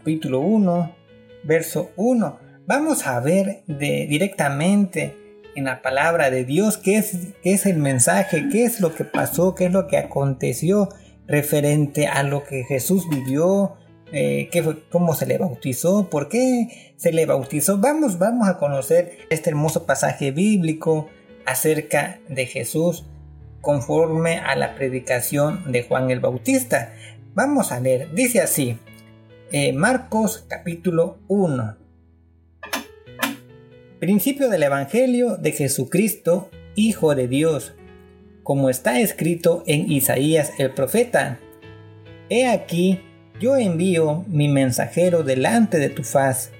capítulo 0.00 0.40
1, 0.40 0.96
verso 1.44 1.90
1. 1.96 2.38
Vamos 2.66 3.06
a 3.06 3.20
ver 3.20 3.64
de, 3.66 4.06
directamente 4.08 5.14
en 5.54 5.64
la 5.64 5.82
palabra 5.82 6.30
de 6.30 6.46
Dios 6.46 6.78
qué 6.78 6.96
es, 6.96 7.66
el 7.66 7.76
mensaje, 7.76 8.48
qué 8.50 8.64
es 8.64 8.80
lo 8.80 8.94
que 8.94 9.04
pasó, 9.04 9.54
qué 9.54 9.66
es 9.66 9.72
lo 9.72 9.88
que 9.88 9.98
aconteció 9.98 10.88
referente 11.26 12.06
a 12.06 12.22
lo 12.22 12.44
que 12.44 12.64
Jesús 12.64 13.10
vivió, 13.10 13.76
eh, 14.10 14.48
qué 14.50 14.64
cómo 14.90 15.12
se 15.12 15.26
le 15.26 15.36
bautizó, 15.36 16.08
por 16.08 16.30
qué 16.30 16.94
se 16.96 17.12
le 17.12 17.26
bautizó. 17.26 17.76
Vamos, 17.76 18.18
vamos 18.18 18.48
a 18.48 18.56
conocer 18.56 19.18
este 19.28 19.50
hermoso 19.50 19.84
pasaje 19.84 20.30
bíblico 20.30 21.10
acerca 21.44 22.20
de 22.30 22.46
Jesús 22.46 23.04
conforme 23.60 24.38
a 24.38 24.56
la 24.56 24.74
predicación 24.74 25.70
de 25.70 25.82
Juan 25.82 26.10
el 26.10 26.20
Bautista. 26.20 26.94
Vamos 27.34 27.70
a 27.70 27.80
leer, 27.80 28.14
dice 28.14 28.40
así, 28.40 28.78
eh, 29.52 29.72
Marcos 29.72 30.44
capítulo 30.46 31.18
1. 31.26 31.76
Principio 33.98 34.48
del 34.48 34.62
Evangelio 34.62 35.38
de 35.38 35.50
Jesucristo, 35.50 36.50
Hijo 36.76 37.16
de 37.16 37.26
Dios, 37.26 37.74
como 38.44 38.70
está 38.70 39.00
escrito 39.00 39.64
en 39.66 39.90
Isaías 39.90 40.52
el 40.58 40.72
profeta. 40.72 41.40
He 42.28 42.46
aquí, 42.46 43.00
yo 43.40 43.56
envío 43.56 44.24
mi 44.28 44.48
mensajero 44.48 45.24
delante 45.24 45.78
de 45.78 45.88
tu 45.88 46.04
faz, 46.04 46.52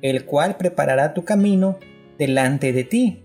el 0.00 0.24
cual 0.24 0.56
preparará 0.56 1.14
tu 1.14 1.24
camino 1.24 1.80
delante 2.16 2.72
de 2.72 2.84
ti. 2.84 3.24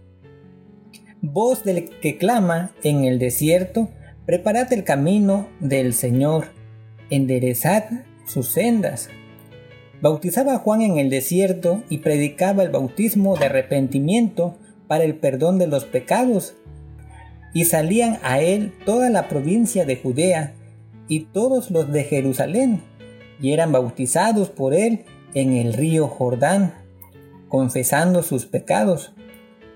Voz 1.21 1.63
del 1.63 1.89
que 1.99 2.17
clama 2.17 2.71
en 2.81 3.03
el 3.03 3.19
desierto, 3.19 3.91
preparad 4.25 4.73
el 4.73 4.83
camino 4.83 5.47
del 5.59 5.93
Señor, 5.93 6.47
enderezad 7.11 7.83
sus 8.31 8.47
sendas. 8.47 9.09
Bautizaba 10.01 10.55
a 10.55 10.57
Juan 10.57 10.81
en 10.81 10.97
el 10.97 11.09
desierto 11.09 11.83
y 11.89 11.99
predicaba 11.99 12.63
el 12.63 12.69
bautismo 12.69 13.37
de 13.37 13.45
arrepentimiento 13.45 14.55
para 14.87 15.03
el 15.03 15.15
perdón 15.15 15.59
de 15.59 15.67
los 15.67 15.85
pecados. 15.85 16.55
Y 17.53 17.65
salían 17.65 18.17
a 18.23 18.39
él 18.39 18.73
toda 18.85 19.09
la 19.09 19.27
provincia 19.27 19.85
de 19.85 19.97
Judea 19.97 20.53
y 21.07 21.25
todos 21.25 21.69
los 21.69 21.91
de 21.91 22.03
Jerusalén, 22.05 22.81
y 23.41 23.51
eran 23.51 23.71
bautizados 23.71 24.49
por 24.49 24.73
él 24.73 25.03
en 25.33 25.53
el 25.53 25.73
río 25.73 26.07
Jordán, 26.07 26.73
confesando 27.49 28.23
sus 28.23 28.45
pecados. 28.45 29.13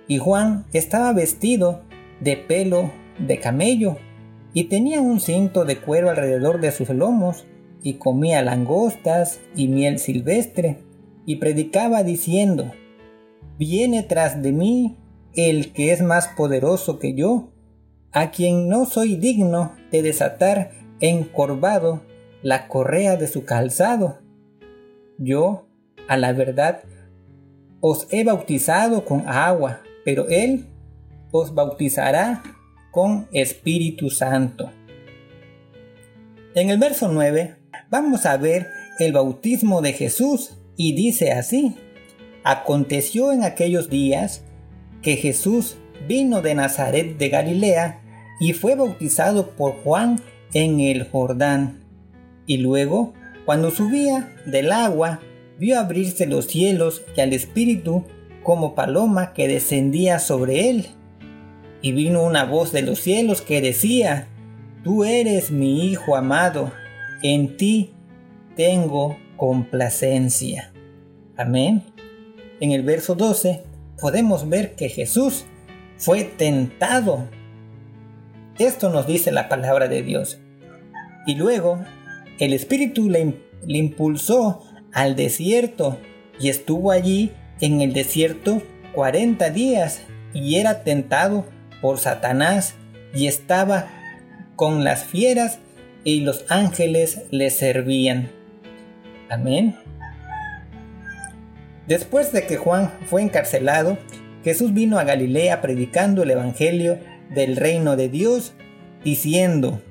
Y 0.07 0.17
Juan 0.17 0.65
estaba 0.71 1.11
vestido 1.13 1.81
de 2.21 2.37
pelo 2.37 2.91
de 3.19 3.39
camello 3.39 3.97
y 4.53 4.65
tenía 4.65 5.01
un 5.01 5.19
cinto 5.19 5.65
de 5.65 5.77
cuero 5.77 6.09
alrededor 6.09 6.61
de 6.61 6.71
sus 6.71 6.89
lomos 6.89 7.45
y 7.85 7.99
comía 7.99 8.41
langostas 8.41 9.39
y 9.55 9.67
miel 9.67 9.99
silvestre 9.99 10.79
y 11.27 11.35
predicaba 11.35 12.01
diciendo, 12.01 12.71
Viene 13.59 14.01
tras 14.01 14.41
de 14.41 14.51
mí 14.51 14.97
el 15.35 15.71
que 15.71 15.91
es 15.91 16.01
más 16.01 16.29
poderoso 16.29 16.97
que 16.97 17.13
yo, 17.13 17.51
a 18.11 18.31
quien 18.31 18.69
no 18.69 18.87
soy 18.87 19.17
digno 19.17 19.73
de 19.91 20.01
desatar 20.01 20.71
encorvado 20.99 22.01
la 22.41 22.67
correa 22.69 23.17
de 23.17 23.27
su 23.27 23.45
calzado. 23.45 24.17
Yo, 25.19 25.67
a 26.07 26.17
la 26.17 26.33
verdad, 26.33 26.81
os 27.81 28.07
he 28.09 28.23
bautizado 28.23 29.05
con 29.05 29.29
agua, 29.29 29.81
pero 30.03 30.27
Él 30.27 30.65
os 31.31 31.53
bautizará 31.53 32.41
con 32.89 33.27
Espíritu 33.31 34.09
Santo. 34.09 34.71
En 36.55 36.71
el 36.71 36.79
verso 36.79 37.09
9 37.09 37.64
vamos 37.95 38.25
a 38.25 38.35
ver 38.35 38.71
el 38.99 39.13
bautismo 39.13 39.81
de 39.81 39.93
Jesús 39.93 40.57
y 40.75 40.95
dice 40.95 41.31
así, 41.31 41.77
aconteció 42.43 43.31
en 43.31 43.45
aquellos 43.45 43.89
días 43.89 44.43
que 45.01 45.15
Jesús 45.15 45.77
vino 46.05 46.41
de 46.41 46.55
Nazaret 46.55 47.17
de 47.17 47.29
Galilea 47.29 48.01
y 48.41 48.51
fue 48.51 48.75
bautizado 48.75 49.51
por 49.51 49.81
Juan 49.81 50.19
en 50.53 50.81
el 50.81 51.07
Jordán. 51.09 51.85
Y 52.45 52.57
luego, 52.57 53.13
cuando 53.45 53.71
subía 53.71 54.35
del 54.45 54.73
agua, 54.73 55.21
vio 55.57 55.79
abrirse 55.79 56.25
los 56.25 56.47
cielos 56.47 57.01
y 57.15 57.21
al 57.21 57.31
Espíritu 57.31 58.03
como 58.43 58.75
paloma 58.75 59.31
que 59.31 59.47
descendía 59.47 60.19
sobre 60.19 60.69
él. 60.69 60.87
Y 61.81 61.93
vino 61.93 62.23
una 62.23 62.43
voz 62.43 62.73
de 62.73 62.81
los 62.81 62.99
cielos 62.99 63.41
que 63.41 63.61
decía, 63.61 64.27
Tú 64.83 65.05
eres 65.05 65.49
mi 65.49 65.87
Hijo 65.87 66.17
amado, 66.17 66.73
en 67.33 67.57
ti 67.57 67.93
tengo 68.55 69.17
complacencia. 69.37 70.71
Amén. 71.37 71.83
En 72.59 72.71
el 72.71 72.83
verso 72.83 73.15
12 73.15 73.63
podemos 73.99 74.47
ver 74.49 74.75
que 74.75 74.89
Jesús 74.89 75.45
fue 75.97 76.23
tentado. 76.23 77.27
Esto 78.57 78.89
nos 78.89 79.07
dice 79.07 79.31
la 79.31 79.49
palabra 79.49 79.87
de 79.87 80.03
Dios. 80.03 80.39
Y 81.25 81.35
luego 81.35 81.79
el 82.39 82.53
Espíritu 82.53 83.09
le, 83.09 83.35
impulsó 83.67 84.63
al 84.93 85.15
desierto 85.15 85.97
y 86.39 86.49
estuvo 86.49 86.91
allí 86.91 87.31
en 87.59 87.81
el 87.81 87.93
desierto 87.93 88.61
40 88.93 89.49
días 89.49 90.01
y 90.33 90.55
era 90.55 90.83
tentado 90.83 91.45
por 91.81 91.97
Satanás 91.97 92.75
y 93.13 93.27
estaba 93.27 93.87
con 94.55 94.83
las 94.83 95.03
fieras 95.03 95.59
y 96.05 96.21
los 96.21 96.45
ángeles 96.47 97.23
le 97.31 97.49
servían. 97.49 98.29
Amén. 99.27 99.75
Después 101.87 102.31
de 102.31 102.45
que 102.45 102.55
Juan 102.57 102.93
fue 103.07 103.23
encarcelado, 103.23 103.97
Jesús 104.43 104.73
vino 104.73 104.99
a 104.99 105.03
Galilea 105.03 105.61
predicando 105.61 106.23
el 106.23 106.31
Evangelio 106.31 106.99
del 107.33 107.57
reino 107.57 107.95
de 107.95 108.07
Dios, 108.07 108.53
diciendo, 109.03 109.81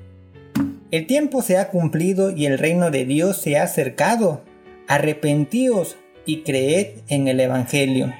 El 0.89 1.05
tiempo 1.05 1.41
se 1.41 1.57
ha 1.57 1.67
cumplido 1.67 2.31
y 2.31 2.45
el 2.45 2.57
reino 2.57 2.91
de 2.91 3.05
Dios 3.05 3.37
se 3.37 3.57
ha 3.57 3.63
acercado. 3.63 4.41
Arrepentíos 4.87 5.97
y 6.25 6.43
creed 6.43 6.99
en 7.09 7.27
el 7.27 7.39
Evangelio. 7.41 8.13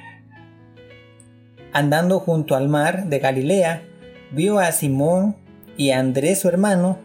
Andando 1.71 2.19
junto 2.19 2.55
al 2.55 2.67
mar 2.67 3.05
de 3.05 3.19
Galilea, 3.19 3.83
vio 4.31 4.59
a 4.59 4.71
Simón 4.73 5.37
y 5.77 5.91
a 5.91 5.99
Andrés 5.99 6.39
su 6.39 6.49
hermano 6.49 7.04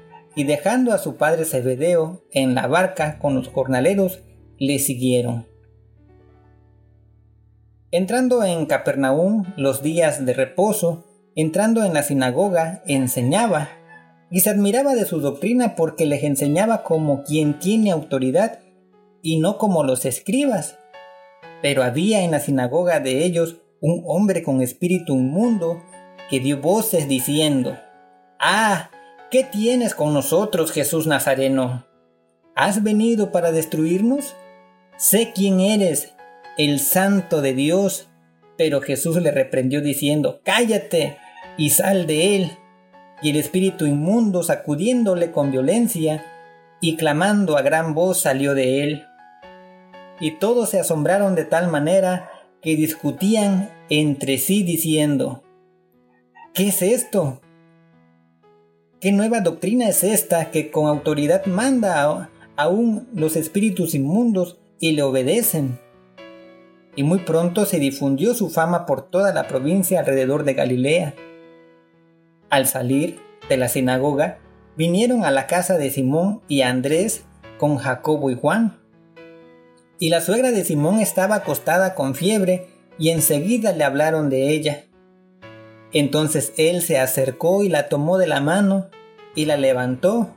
y 0.35 0.43
dejando 0.43 0.93
a 0.93 0.97
su 0.97 1.15
padre 1.15 1.45
Zebedeo 1.45 2.23
en 2.31 2.55
la 2.55 2.67
barca 2.67 3.19
con 3.19 3.35
los 3.35 3.47
jornaleros, 3.47 4.23
le 4.57 4.79
siguieron. 4.79 5.47
Entrando 7.91 8.43
en 8.43 8.65
Capernaum 8.67 9.45
los 9.57 9.83
días 9.83 10.25
de 10.25 10.33
reposo, 10.33 11.05
entrando 11.35 11.83
en 11.83 11.93
la 11.93 12.03
sinagoga, 12.03 12.81
enseñaba, 12.85 13.69
y 14.29 14.39
se 14.39 14.49
admiraba 14.49 14.95
de 14.95 15.03
su 15.03 15.19
doctrina 15.19 15.75
porque 15.75 16.05
les 16.05 16.23
enseñaba 16.23 16.83
como 16.83 17.23
quien 17.23 17.59
tiene 17.59 17.91
autoridad 17.91 18.59
y 19.21 19.39
no 19.39 19.57
como 19.57 19.83
los 19.83 20.05
escribas. 20.05 20.77
Pero 21.61 21.83
había 21.83 22.23
en 22.23 22.31
la 22.31 22.39
sinagoga 22.39 23.01
de 23.01 23.25
ellos 23.25 23.57
un 23.81 24.03
hombre 24.05 24.41
con 24.41 24.61
espíritu 24.61 25.15
inmundo 25.15 25.83
que 26.29 26.39
dio 26.39 26.61
voces 26.61 27.09
diciendo, 27.09 27.77
Ah, 28.39 28.89
¿Qué 29.31 29.45
tienes 29.45 29.95
con 29.95 30.13
nosotros, 30.13 30.73
Jesús 30.73 31.07
Nazareno? 31.07 31.85
¿Has 32.53 32.83
venido 32.83 33.31
para 33.31 33.53
destruirnos? 33.53 34.35
Sé 34.97 35.31
quién 35.33 35.61
eres, 35.61 36.13
el 36.57 36.81
santo 36.81 37.39
de 37.39 37.53
Dios. 37.53 38.09
Pero 38.57 38.81
Jesús 38.81 39.21
le 39.21 39.31
reprendió 39.31 39.79
diciendo, 39.79 40.41
Cállate 40.43 41.17
y 41.57 41.69
sal 41.69 42.07
de 42.07 42.35
él. 42.35 42.51
Y 43.21 43.29
el 43.29 43.37
espíritu 43.37 43.85
inmundo, 43.85 44.43
sacudiéndole 44.43 45.31
con 45.31 45.49
violencia 45.49 46.25
y 46.81 46.97
clamando 46.97 47.55
a 47.55 47.61
gran 47.61 47.93
voz, 47.93 48.19
salió 48.19 48.53
de 48.53 48.83
él. 48.83 49.05
Y 50.19 50.31
todos 50.39 50.71
se 50.71 50.81
asombraron 50.81 51.35
de 51.35 51.45
tal 51.45 51.71
manera 51.71 52.29
que 52.61 52.75
discutían 52.75 53.69
entre 53.89 54.37
sí 54.39 54.63
diciendo, 54.63 55.41
¿qué 56.53 56.67
es 56.67 56.81
esto? 56.81 57.39
¿Qué 59.01 59.11
nueva 59.11 59.41
doctrina 59.41 59.89
es 59.89 60.03
esta 60.03 60.51
que 60.51 60.69
con 60.69 60.85
autoridad 60.85 61.47
manda 61.47 62.29
aún 62.55 63.09
los 63.15 63.35
espíritus 63.35 63.95
inmundos 63.95 64.59
y 64.79 64.91
le 64.91 65.01
obedecen? 65.01 65.79
Y 66.95 67.01
muy 67.01 67.17
pronto 67.17 67.65
se 67.65 67.79
difundió 67.79 68.35
su 68.35 68.51
fama 68.51 68.85
por 68.85 69.09
toda 69.09 69.33
la 69.33 69.47
provincia 69.47 70.01
alrededor 70.01 70.43
de 70.43 70.53
Galilea. 70.53 71.15
Al 72.51 72.67
salir 72.67 73.17
de 73.49 73.57
la 73.57 73.69
sinagoga, 73.69 74.37
vinieron 74.77 75.25
a 75.25 75.31
la 75.31 75.47
casa 75.47 75.79
de 75.79 75.89
Simón 75.89 76.43
y 76.47 76.61
Andrés 76.61 77.25
con 77.57 77.77
Jacobo 77.77 78.29
y 78.29 78.35
Juan. 78.35 78.77
Y 79.97 80.09
la 80.09 80.21
suegra 80.21 80.51
de 80.51 80.63
Simón 80.63 80.99
estaba 80.99 81.37
acostada 81.37 81.95
con 81.95 82.13
fiebre 82.13 82.67
y 82.99 83.09
enseguida 83.09 83.71
le 83.71 83.83
hablaron 83.83 84.29
de 84.29 84.51
ella. 84.51 84.83
Entonces 85.93 86.53
él 86.57 86.81
se 86.81 86.97
acercó 86.97 87.63
y 87.63 87.69
la 87.69 87.89
tomó 87.89 88.17
de 88.17 88.27
la 88.27 88.39
mano 88.39 88.87
y 89.35 89.45
la 89.45 89.57
levantó, 89.57 90.33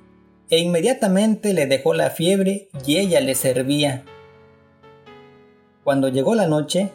e 0.50 0.58
inmediatamente 0.58 1.52
le 1.52 1.66
dejó 1.66 1.94
la 1.94 2.10
fiebre 2.10 2.68
y 2.86 2.98
ella 2.98 3.20
le 3.20 3.34
servía. 3.34 4.04
Cuando 5.84 6.08
llegó 6.08 6.34
la 6.34 6.46
noche, 6.46 6.90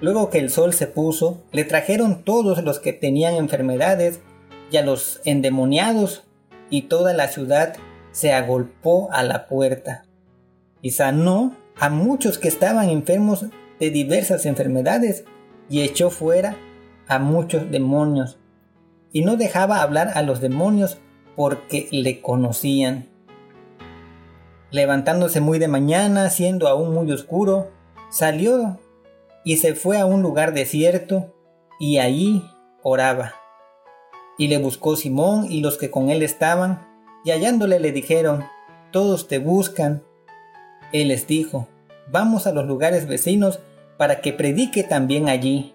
luego 0.00 0.30
que 0.30 0.38
el 0.38 0.50
sol 0.50 0.72
se 0.72 0.86
puso, 0.86 1.42
le 1.52 1.64
trajeron 1.64 2.22
todos 2.22 2.62
los 2.62 2.78
que 2.78 2.92
tenían 2.92 3.34
enfermedades 3.34 4.20
y 4.70 4.76
a 4.76 4.82
los 4.82 5.20
endemoniados, 5.24 6.24
y 6.70 6.82
toda 6.82 7.14
la 7.14 7.28
ciudad 7.28 7.76
se 8.12 8.32
agolpó 8.32 9.08
a 9.12 9.22
la 9.22 9.46
puerta, 9.46 10.04
y 10.82 10.90
sanó 10.90 11.56
a 11.78 11.88
muchos 11.88 12.36
que 12.38 12.48
estaban 12.48 12.90
enfermos 12.90 13.46
de 13.80 13.90
diversas 13.90 14.44
enfermedades, 14.44 15.24
y 15.70 15.82
echó 15.82 16.10
fuera 16.10 16.56
a 17.08 17.18
muchos 17.18 17.70
demonios, 17.70 18.38
y 19.12 19.22
no 19.22 19.36
dejaba 19.36 19.82
hablar 19.82 20.12
a 20.14 20.22
los 20.22 20.40
demonios 20.40 20.98
porque 21.34 21.88
le 21.90 22.20
conocían. 22.20 23.08
Levantándose 24.70 25.40
muy 25.40 25.58
de 25.58 25.68
mañana, 25.68 26.28
siendo 26.28 26.68
aún 26.68 26.92
muy 26.92 27.10
oscuro, 27.10 27.70
salió 28.10 28.78
y 29.44 29.56
se 29.56 29.74
fue 29.74 29.98
a 29.98 30.04
un 30.04 30.20
lugar 30.20 30.52
desierto 30.52 31.34
y 31.80 31.98
allí 31.98 32.44
oraba. 32.82 33.34
Y 34.36 34.48
le 34.48 34.58
buscó 34.58 34.94
Simón 34.94 35.46
y 35.50 35.60
los 35.60 35.78
que 35.78 35.90
con 35.90 36.10
él 36.10 36.22
estaban, 36.22 36.86
y 37.24 37.30
hallándole 37.30 37.80
le 37.80 37.92
dijeron, 37.92 38.44
todos 38.92 39.26
te 39.26 39.38
buscan. 39.38 40.02
Él 40.92 41.08
les 41.08 41.26
dijo, 41.26 41.66
vamos 42.10 42.46
a 42.46 42.52
los 42.52 42.66
lugares 42.66 43.06
vecinos 43.06 43.60
para 43.96 44.20
que 44.20 44.32
predique 44.32 44.84
también 44.84 45.28
allí, 45.28 45.74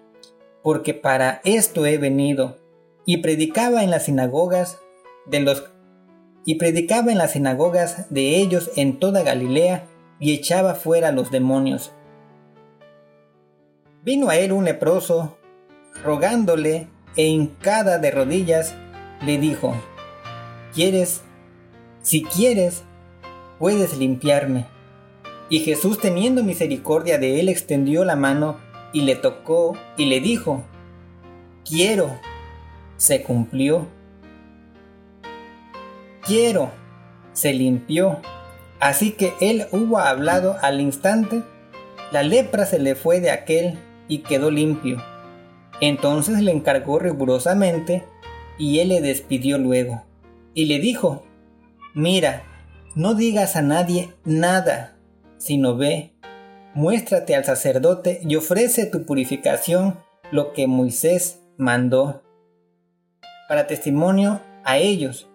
porque 0.64 0.94
para 0.94 1.42
esto 1.44 1.84
he 1.84 1.98
venido. 1.98 2.56
Y 3.04 3.18
predicaba 3.18 3.84
en 3.84 3.90
las 3.90 4.06
sinagogas 4.06 4.78
de 5.26 5.40
los 5.40 5.70
y 6.46 6.54
predicaba 6.56 7.12
en 7.12 7.18
las 7.18 7.32
sinagogas 7.32 8.06
de 8.10 8.36
ellos 8.36 8.70
en 8.76 8.98
toda 8.98 9.22
Galilea 9.22 9.86
y 10.18 10.32
echaba 10.32 10.74
fuera 10.74 11.12
los 11.12 11.30
demonios. 11.30 11.92
Vino 14.02 14.30
a 14.30 14.36
él 14.36 14.52
un 14.52 14.64
leproso, 14.64 15.36
rogándole 16.02 16.88
e 17.16 17.26
hincada 17.26 17.98
de 17.98 18.10
rodillas, 18.10 18.74
le 19.24 19.38
dijo, 19.38 19.74
¿Quieres? 20.74 21.20
Si 22.00 22.24
quieres, 22.24 22.84
puedes 23.58 23.98
limpiarme. 23.98 24.66
Y 25.50 25.60
Jesús 25.60 25.98
teniendo 25.98 26.42
misericordia 26.42 27.18
de 27.18 27.40
él 27.40 27.50
extendió 27.50 28.04
la 28.04 28.16
mano 28.16 28.63
y 28.94 29.02
le 29.02 29.16
tocó 29.16 29.76
y 29.98 30.06
le 30.06 30.20
dijo, 30.20 30.64
quiero. 31.68 32.18
Se 32.96 33.22
cumplió. 33.22 33.86
Quiero. 36.22 36.70
Se 37.34 37.52
limpió. 37.52 38.22
Así 38.80 39.12
que 39.12 39.34
él 39.42 39.66
hubo 39.72 39.98
hablado 39.98 40.56
al 40.62 40.80
instante, 40.80 41.42
la 42.10 42.22
lepra 42.22 42.64
se 42.64 42.78
le 42.78 42.94
fue 42.94 43.20
de 43.20 43.30
aquel 43.30 43.78
y 44.08 44.18
quedó 44.18 44.50
limpio. 44.50 45.02
Entonces 45.82 46.40
le 46.40 46.52
encargó 46.52 46.98
rigurosamente 46.98 48.04
y 48.58 48.78
él 48.78 48.88
le 48.88 49.02
despidió 49.02 49.58
luego. 49.58 50.04
Y 50.54 50.66
le 50.66 50.78
dijo, 50.78 51.24
mira, 51.94 52.44
no 52.94 53.14
digas 53.14 53.56
a 53.56 53.62
nadie 53.62 54.14
nada 54.24 54.94
sino 55.44 55.76
ve, 55.76 56.14
muéstrate 56.74 57.34
al 57.34 57.44
sacerdote 57.44 58.20
y 58.22 58.36
ofrece 58.36 58.86
tu 58.86 59.06
purificación 59.06 59.98
lo 60.30 60.52
que 60.52 60.66
Moisés 60.66 61.40
mandó, 61.56 62.22
para 63.48 63.66
testimonio 63.66 64.40
a 64.64 64.78
ellos. 64.78 65.28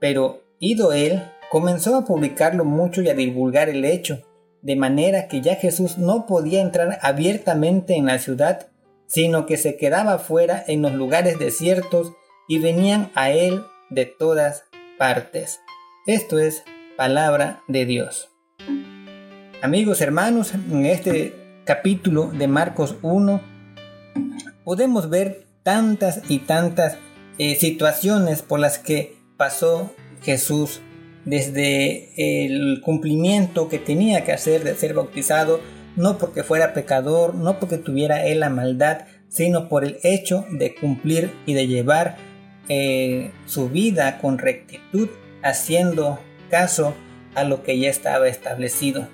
Pero, 0.00 0.42
ido 0.58 0.92
él, 0.92 1.22
comenzó 1.50 1.96
a 1.96 2.04
publicarlo 2.04 2.64
mucho 2.64 3.02
y 3.02 3.08
a 3.08 3.14
divulgar 3.14 3.68
el 3.68 3.84
hecho, 3.84 4.22
de 4.62 4.76
manera 4.76 5.28
que 5.28 5.40
ya 5.40 5.54
Jesús 5.54 5.98
no 5.98 6.26
podía 6.26 6.60
entrar 6.60 6.98
abiertamente 7.02 7.94
en 7.94 8.06
la 8.06 8.18
ciudad, 8.18 8.68
sino 9.06 9.46
que 9.46 9.56
se 9.56 9.76
quedaba 9.76 10.18
fuera 10.18 10.62
en 10.66 10.82
los 10.82 10.92
lugares 10.92 11.38
desiertos 11.38 12.12
y 12.48 12.58
venían 12.58 13.10
a 13.14 13.30
él 13.30 13.62
de 13.88 14.04
todas 14.04 14.64
partes. 14.98 15.60
Esto 16.06 16.38
es 16.38 16.64
palabra 16.96 17.62
de 17.68 17.86
Dios. 17.86 18.30
Amigos, 19.60 20.00
hermanos, 20.02 20.54
en 20.54 20.86
este 20.86 21.34
capítulo 21.64 22.30
de 22.30 22.46
Marcos 22.46 22.94
1 23.02 23.40
podemos 24.62 25.10
ver 25.10 25.46
tantas 25.64 26.20
y 26.28 26.38
tantas 26.38 26.96
eh, 27.38 27.56
situaciones 27.56 28.42
por 28.42 28.60
las 28.60 28.78
que 28.78 29.16
pasó 29.36 29.92
Jesús 30.22 30.80
desde 31.24 32.12
el 32.46 32.80
cumplimiento 32.82 33.68
que 33.68 33.80
tenía 33.80 34.22
que 34.22 34.30
hacer 34.30 34.62
de 34.62 34.76
ser 34.76 34.94
bautizado, 34.94 35.58
no 35.96 36.18
porque 36.18 36.44
fuera 36.44 36.72
pecador, 36.72 37.34
no 37.34 37.58
porque 37.58 37.78
tuviera 37.78 38.24
él 38.26 38.38
la 38.38 38.50
maldad, 38.50 39.06
sino 39.26 39.68
por 39.68 39.82
el 39.82 39.98
hecho 40.04 40.46
de 40.52 40.76
cumplir 40.76 41.32
y 41.46 41.54
de 41.54 41.66
llevar 41.66 42.16
eh, 42.68 43.32
su 43.46 43.68
vida 43.68 44.18
con 44.20 44.38
rectitud, 44.38 45.08
haciendo 45.42 46.20
caso 46.48 46.94
a 47.34 47.42
lo 47.42 47.64
que 47.64 47.76
ya 47.76 47.90
estaba 47.90 48.28
establecido. 48.28 49.08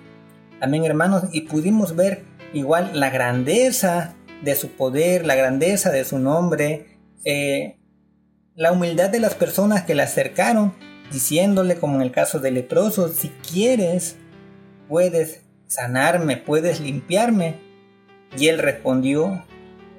Amén, 0.64 0.86
hermanos, 0.86 1.24
y 1.30 1.42
pudimos 1.42 1.94
ver 1.94 2.22
igual 2.54 2.98
la 2.98 3.10
grandeza 3.10 4.14
de 4.42 4.54
su 4.54 4.70
poder, 4.70 5.26
la 5.26 5.34
grandeza 5.34 5.90
de 5.90 6.06
su 6.06 6.18
nombre, 6.18 6.96
eh, 7.26 7.76
la 8.54 8.72
humildad 8.72 9.10
de 9.10 9.20
las 9.20 9.34
personas 9.34 9.82
que 9.82 9.94
le 9.94 10.00
acercaron, 10.00 10.72
diciéndole, 11.12 11.76
como 11.76 11.96
en 11.96 12.00
el 12.00 12.12
caso 12.12 12.38
del 12.38 12.54
leproso, 12.54 13.08
si 13.08 13.28
quieres, 13.46 14.16
puedes 14.88 15.42
sanarme, 15.66 16.38
puedes 16.38 16.80
limpiarme. 16.80 17.60
Y 18.34 18.48
él 18.48 18.58
respondió, 18.58 19.44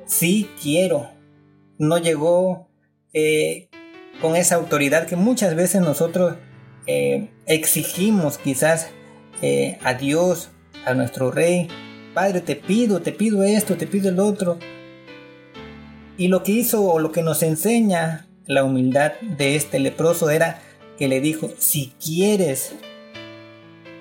sí 0.08 0.50
quiero. 0.60 1.12
No 1.78 2.00
llegó 2.00 2.72
eh, 3.14 3.70
con 4.20 4.36
esa 4.36 4.56
autoridad 4.56 5.06
que 5.06 5.16
muchas 5.16 5.54
veces 5.54 5.82
nosotros 5.82 6.38
eh, 6.88 7.30
exigimos 7.46 8.40
quizás 8.40 8.90
a 9.84 9.94
Dios, 9.94 10.50
a 10.86 10.94
nuestro 10.94 11.32
Rey. 11.32 11.68
Padre, 12.14 12.42
te 12.42 12.56
pido, 12.56 13.02
te 13.02 13.12
pido 13.12 13.44
esto, 13.44 13.76
te 13.76 13.88
pido 13.88 14.10
el 14.10 14.20
otro. 14.20 14.58
Y 16.18 16.30
lo 16.30 16.44
que 16.44 16.54
hizo 16.54 16.84
o 16.84 17.00
lo 17.00 17.12
que 17.12 17.24
nos 17.24 17.44
enseña 17.44 18.28
la 18.46 18.64
humildad 18.64 19.14
de 19.22 19.56
este 19.56 19.80
leproso 19.80 20.30
era 20.30 20.62
que 20.98 21.08
le 21.08 21.20
dijo, 21.20 21.50
si 21.58 21.94
quieres, 22.04 22.74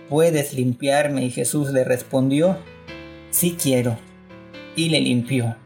puedes 0.09 0.55
limpiarme. 0.55 1.25
Y 1.25 1.31
Jesús 1.31 1.71
le 1.73 1.83
respondió, 1.83 2.59
sí 3.31 3.57
quiero. 3.61 3.99
Y 4.77 4.91
le 4.91 5.01
limpió. 5.01 5.57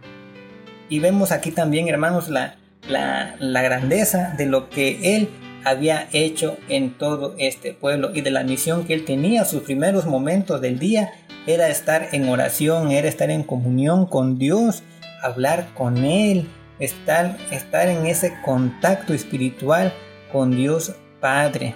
Y 0.88 1.00
vemos 1.00 1.32
aquí 1.32 1.50
también, 1.50 1.88
hermanos, 1.88 2.28
la, 2.30 2.56
la, 2.88 3.36
la 3.40 3.62
grandeza 3.62 4.34
de 4.38 4.46
lo 4.46 4.70
que 4.70 5.16
Él 5.16 5.28
había 5.64 6.08
hecho 6.12 6.56
en 6.68 6.96
todo 6.96 7.34
este 7.38 7.72
pueblo 7.72 8.10
y 8.14 8.20
de 8.20 8.30
la 8.30 8.44
misión 8.44 8.84
que 8.84 8.94
él 8.94 9.04
tenía. 9.04 9.44
Sus 9.44 9.62
primeros 9.62 10.06
momentos 10.06 10.60
del 10.60 10.78
día 10.78 11.12
era 11.46 11.68
estar 11.68 12.08
en 12.12 12.28
oración, 12.28 12.90
era 12.90 13.08
estar 13.08 13.30
en 13.30 13.42
comunión 13.42 14.06
con 14.06 14.38
Dios, 14.38 14.82
hablar 15.22 15.68
con 15.74 15.98
Él, 15.98 16.48
estar, 16.78 17.36
estar 17.50 17.88
en 17.88 18.06
ese 18.06 18.34
contacto 18.44 19.14
espiritual 19.14 19.92
con 20.32 20.50
Dios 20.50 20.94
Padre. 21.20 21.74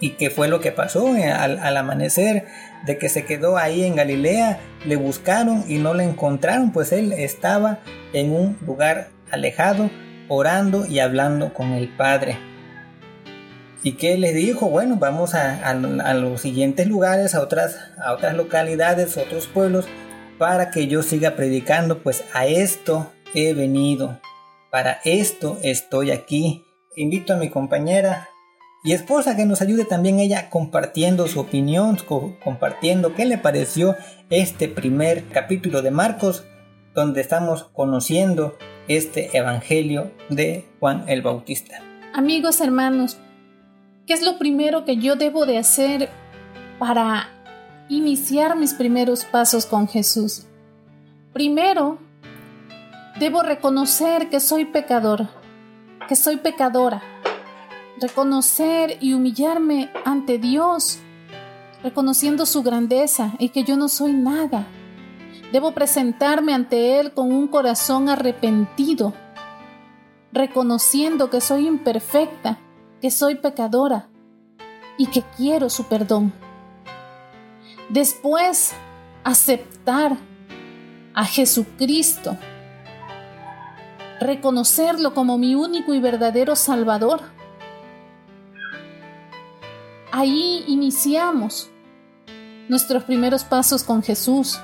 ¿Y 0.00 0.10
qué 0.10 0.30
fue 0.30 0.46
lo 0.46 0.60
que 0.60 0.70
pasó 0.70 1.16
eh, 1.16 1.30
al, 1.30 1.58
al, 1.58 1.76
amanecer? 1.76 2.46
De 2.86 2.98
que 2.98 3.08
se 3.08 3.24
quedó 3.24 3.56
ahí 3.56 3.82
en 3.82 3.96
Galilea, 3.96 4.60
le 4.84 4.94
buscaron 4.94 5.64
y 5.66 5.78
no 5.78 5.94
le 5.94 6.04
encontraron, 6.04 6.70
pues 6.70 6.92
él 6.92 7.12
estaba 7.12 7.80
en 8.12 8.32
un 8.32 8.56
lugar 8.64 9.08
alejado, 9.32 9.90
orando 10.28 10.86
y 10.86 11.00
hablando 11.00 11.52
con 11.52 11.72
el 11.72 11.88
Padre. 11.88 12.38
¿Y 13.82 13.92
qué 13.92 14.18
les 14.18 14.34
dijo? 14.34 14.68
Bueno, 14.68 14.96
vamos 14.96 15.34
a, 15.34 15.72
los 15.74 16.40
siguientes 16.40 16.86
lugares, 16.86 17.34
a 17.34 17.40
otras, 17.40 17.78
a 18.02 18.12
otras 18.12 18.34
localidades, 18.34 19.16
otros 19.16 19.46
pueblos, 19.46 19.86
para 20.36 20.70
que 20.70 20.88
yo 20.88 21.02
siga 21.02 21.36
predicando, 21.36 22.02
pues 22.02 22.24
a 22.34 22.46
esto 22.46 23.12
he 23.34 23.54
venido, 23.54 24.20
para 24.70 25.00
esto 25.04 25.58
estoy 25.62 26.10
aquí. 26.10 26.64
Invito 26.96 27.34
a 27.34 27.36
mi 27.36 27.50
compañera 27.50 28.28
y 28.82 28.92
esposa 28.92 29.36
que 29.36 29.46
nos 29.46 29.62
ayude 29.62 29.84
también 29.84 30.18
ella 30.18 30.50
compartiendo 30.50 31.28
su 31.28 31.40
opinión, 31.40 31.98
compartiendo 32.42 33.14
qué 33.14 33.26
le 33.26 33.38
pareció 33.38 33.96
este 34.30 34.68
primer 34.68 35.28
capítulo 35.28 35.82
de 35.82 35.92
Marcos, 35.92 36.44
donde 36.94 37.20
estamos 37.20 37.64
conociendo 37.74 38.56
este 38.88 39.36
Evangelio 39.36 40.10
de 40.28 40.64
Juan 40.80 41.04
el 41.08 41.22
Bautista. 41.22 41.80
Amigos, 42.14 42.60
hermanos, 42.60 43.18
¿Qué 44.08 44.14
es 44.14 44.22
lo 44.22 44.38
primero 44.38 44.86
que 44.86 44.96
yo 44.96 45.16
debo 45.16 45.44
de 45.44 45.58
hacer 45.58 46.08
para 46.78 47.28
iniciar 47.90 48.56
mis 48.56 48.72
primeros 48.72 49.26
pasos 49.26 49.66
con 49.66 49.86
Jesús? 49.86 50.46
Primero, 51.34 51.98
debo 53.20 53.42
reconocer 53.42 54.30
que 54.30 54.40
soy 54.40 54.64
pecador, 54.64 55.28
que 56.08 56.16
soy 56.16 56.38
pecadora. 56.38 57.02
Reconocer 58.00 58.96
y 59.02 59.12
humillarme 59.12 59.90
ante 60.06 60.38
Dios, 60.38 61.00
reconociendo 61.82 62.46
su 62.46 62.62
grandeza 62.62 63.34
y 63.38 63.50
que 63.50 63.62
yo 63.62 63.76
no 63.76 63.90
soy 63.90 64.14
nada. 64.14 64.66
Debo 65.52 65.72
presentarme 65.72 66.54
ante 66.54 67.00
Él 67.00 67.12
con 67.12 67.32
un 67.32 67.48
corazón 67.48 68.08
arrepentido, 68.08 69.14
reconociendo 70.32 71.30
que 71.30 71.40
soy 71.40 71.66
imperfecta 71.66 72.58
que 73.00 73.10
soy 73.10 73.36
pecadora 73.36 74.08
y 74.96 75.06
que 75.06 75.22
quiero 75.36 75.70
su 75.70 75.84
perdón. 75.84 76.32
Después, 77.88 78.72
aceptar 79.24 80.16
a 81.14 81.24
Jesucristo, 81.24 82.36
reconocerlo 84.20 85.14
como 85.14 85.38
mi 85.38 85.54
único 85.54 85.94
y 85.94 86.00
verdadero 86.00 86.56
Salvador. 86.56 87.20
Ahí 90.10 90.64
iniciamos 90.66 91.70
nuestros 92.68 93.04
primeros 93.04 93.44
pasos 93.44 93.84
con 93.84 94.02
Jesús. 94.02 94.58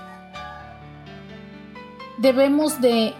Debemos 2.18 2.80
de 2.80 3.14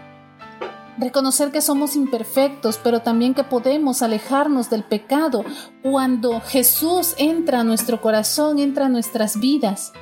reconocer 0.99 1.51
que 1.51 1.61
somos 1.61 1.97
imperfectos, 1.97 2.79
pero 2.83 3.01
también 3.01 3.35
que 3.35 3.45
podemos 3.45 4.03
alejarnos 4.03 4.71
del 4.71 4.85
pecado 4.85 5.45
cuando 5.83 6.41
Jesús 6.41 7.15
entra 7.19 7.61
a 7.61 7.65
nuestro 7.65 8.01
corazón, 8.01 8.59
entra 8.59 8.87
a 8.87 8.89
nuestras 8.89 9.41
vidas. 9.41 9.93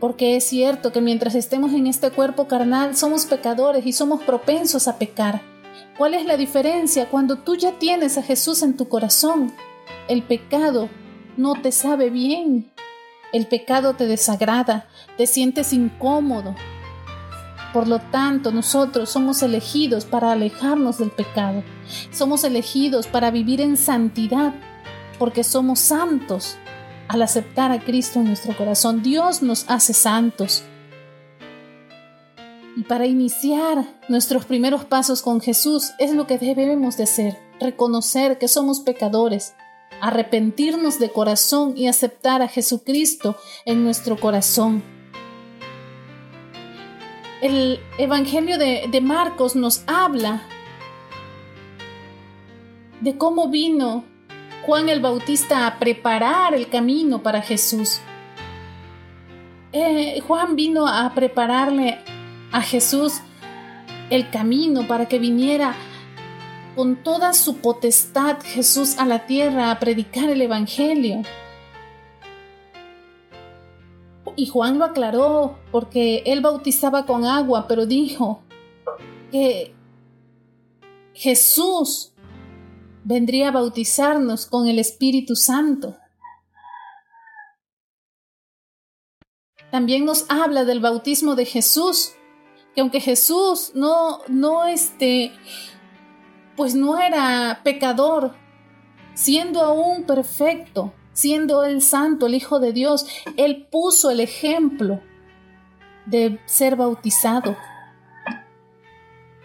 Porque 0.00 0.36
es 0.36 0.44
cierto 0.44 0.92
que 0.92 1.00
mientras 1.00 1.34
estemos 1.34 1.72
en 1.72 1.86
este 1.86 2.10
cuerpo 2.10 2.46
carnal 2.46 2.96
somos 2.96 3.26
pecadores 3.26 3.84
y 3.84 3.92
somos 3.92 4.22
propensos 4.22 4.86
a 4.86 4.98
pecar. 4.98 5.40
¿Cuál 5.96 6.14
es 6.14 6.26
la 6.26 6.36
diferencia 6.36 7.08
cuando 7.10 7.38
tú 7.38 7.56
ya 7.56 7.72
tienes 7.78 8.18
a 8.18 8.22
Jesús 8.22 8.62
en 8.62 8.76
tu 8.76 8.88
corazón? 8.88 9.52
El 10.06 10.22
pecado 10.22 10.88
no 11.36 11.54
te 11.60 11.72
sabe 11.72 12.10
bien. 12.10 12.70
El 13.32 13.46
pecado 13.46 13.94
te 13.94 14.06
desagrada, 14.06 14.88
te 15.16 15.26
sientes 15.26 15.72
incómodo, 15.72 16.54
por 17.72 17.86
lo 17.86 17.98
tanto, 17.98 18.50
nosotros 18.50 19.10
somos 19.10 19.42
elegidos 19.42 20.04
para 20.04 20.32
alejarnos 20.32 20.98
del 20.98 21.10
pecado. 21.10 21.62
Somos 22.10 22.44
elegidos 22.44 23.06
para 23.06 23.30
vivir 23.30 23.60
en 23.60 23.76
santidad, 23.76 24.54
porque 25.18 25.44
somos 25.44 25.78
santos 25.78 26.56
al 27.08 27.22
aceptar 27.22 27.70
a 27.70 27.80
Cristo 27.80 28.20
en 28.20 28.26
nuestro 28.26 28.56
corazón. 28.56 29.02
Dios 29.02 29.42
nos 29.42 29.68
hace 29.68 29.92
santos. 29.92 30.62
Y 32.76 32.84
para 32.84 33.06
iniciar 33.06 33.84
nuestros 34.08 34.46
primeros 34.46 34.84
pasos 34.84 35.20
con 35.20 35.40
Jesús 35.40 35.92
es 35.98 36.14
lo 36.14 36.26
que 36.26 36.38
debemos 36.38 36.96
de 36.96 37.04
hacer, 37.04 37.36
reconocer 37.60 38.38
que 38.38 38.48
somos 38.48 38.80
pecadores, 38.80 39.54
arrepentirnos 40.00 40.98
de 40.98 41.10
corazón 41.10 41.76
y 41.76 41.88
aceptar 41.88 42.40
a 42.40 42.48
Jesucristo 42.48 43.36
en 43.64 43.82
nuestro 43.82 44.16
corazón 44.18 44.97
el 47.40 47.80
Evangelio 47.98 48.58
de, 48.58 49.00
Marcos 49.00 49.54
nos 49.54 49.82
habla 49.86 50.42
de 53.00 53.16
cómo 53.16 53.48
vino 53.48 54.04
Juan 54.66 54.88
el 54.88 55.00
Bautista 55.00 55.66
a 55.66 55.78
preparar 55.78 56.54
el 56.54 56.68
camino 56.68 57.22
para 57.22 57.40
Jesús. 57.40 58.00
Eh, 59.72 60.20
Juan 60.26 60.56
vino 60.56 60.88
a 60.88 61.14
prepararle 61.14 61.98
a 62.50 62.60
Jesús 62.60 63.20
el 64.10 64.30
camino 64.30 64.86
para 64.88 65.06
que 65.06 65.18
viniera 65.18 65.74
con 66.74 66.96
toda 66.96 67.32
su 67.34 67.58
potestad 67.58 68.38
Jesús 68.42 68.98
a 68.98 69.06
la 69.06 69.26
tierra 69.26 69.70
a 69.70 69.78
predicar 69.78 70.30
el 70.30 70.42
Evangelio. 70.42 71.22
Y 74.38 74.46
Juan 74.46 74.78
lo 74.78 74.84
aclaró 74.84 75.58
porque 75.72 76.22
él 76.24 76.40
bautizaba 76.42 77.06
con 77.06 77.24
agua, 77.24 77.66
pero 77.66 77.86
dijo 77.86 78.40
que 79.32 79.74
Jesús 81.12 82.12
vendría 83.02 83.48
a 83.48 83.50
bautizarnos 83.50 84.46
con 84.46 84.68
el 84.68 84.78
Espíritu 84.78 85.34
Santo. 85.34 85.96
También 89.72 90.04
nos 90.04 90.24
habla 90.30 90.64
del 90.64 90.78
bautismo 90.78 91.34
de 91.34 91.44
Jesús, 91.44 92.12
que 92.76 92.80
aunque 92.80 93.00
Jesús 93.00 93.72
no, 93.74 94.20
no 94.28 94.66
este, 94.66 95.32
pues 96.56 96.76
no 96.76 96.96
era 96.96 97.60
pecador, 97.64 98.36
siendo 99.14 99.62
aún 99.62 100.04
perfecto, 100.04 100.92
siendo 101.18 101.64
el 101.64 101.82
santo, 101.82 102.26
el 102.26 102.34
Hijo 102.34 102.60
de 102.60 102.72
Dios, 102.72 103.04
Él 103.36 103.66
puso 103.72 104.10
el 104.10 104.20
ejemplo 104.20 105.00
de 106.06 106.38
ser 106.46 106.76
bautizado. 106.76 107.56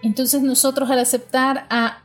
Entonces 0.03 0.43
nosotros 0.43 0.91
al 0.91 0.99
aceptar 0.99 1.65
a, 1.71 2.03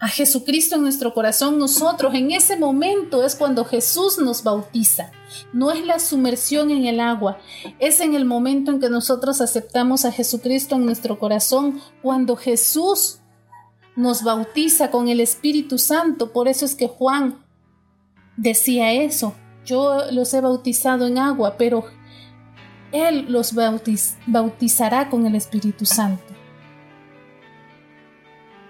a 0.00 0.08
Jesucristo 0.08 0.76
en 0.76 0.82
nuestro 0.82 1.14
corazón, 1.14 1.58
nosotros 1.58 2.12
en 2.12 2.30
ese 2.30 2.58
momento 2.58 3.24
es 3.24 3.36
cuando 3.36 3.64
Jesús 3.64 4.18
nos 4.18 4.42
bautiza. 4.42 5.10
No 5.54 5.70
es 5.70 5.86
la 5.86 5.98
sumersión 5.98 6.70
en 6.70 6.84
el 6.84 7.00
agua, 7.00 7.38
es 7.78 8.00
en 8.00 8.14
el 8.14 8.26
momento 8.26 8.70
en 8.70 8.80
que 8.80 8.90
nosotros 8.90 9.40
aceptamos 9.40 10.04
a 10.04 10.12
Jesucristo 10.12 10.74
en 10.74 10.84
nuestro 10.84 11.18
corazón, 11.18 11.80
cuando 12.02 12.36
Jesús 12.36 13.20
nos 13.96 14.24
bautiza 14.24 14.90
con 14.90 15.08
el 15.08 15.20
Espíritu 15.20 15.78
Santo. 15.78 16.34
Por 16.34 16.48
eso 16.48 16.66
es 16.66 16.74
que 16.74 16.86
Juan 16.86 17.38
decía 18.40 18.92
eso. 18.92 19.34
Yo 19.64 20.10
los 20.10 20.32
he 20.34 20.40
bautizado 20.40 21.06
en 21.06 21.18
agua, 21.18 21.56
pero 21.58 21.84
Él 22.92 23.26
los 23.28 23.54
bautizará 23.54 25.10
con 25.10 25.26
el 25.26 25.34
Espíritu 25.34 25.84
Santo. 25.84 26.24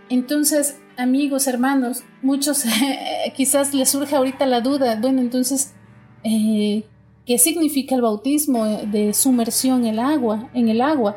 Entonces, 0.08 0.78
amigos, 0.96 1.46
hermanos, 1.46 2.02
muchos 2.20 2.64
quizás 3.36 3.72
les 3.72 3.88
surge 3.88 4.16
ahorita 4.16 4.44
la 4.46 4.60
duda, 4.60 4.98
bueno, 5.00 5.20
entonces, 5.20 5.72
eh, 6.24 6.84
¿qué 7.24 7.38
significa 7.38 7.94
el 7.94 8.02
bautismo 8.02 8.66
de 8.66 9.14
sumersión 9.14 9.84
en 9.86 9.94
el 9.94 9.98
agua? 10.00 10.50
En 10.52 10.68
el 10.68 10.80
agua, 10.80 11.14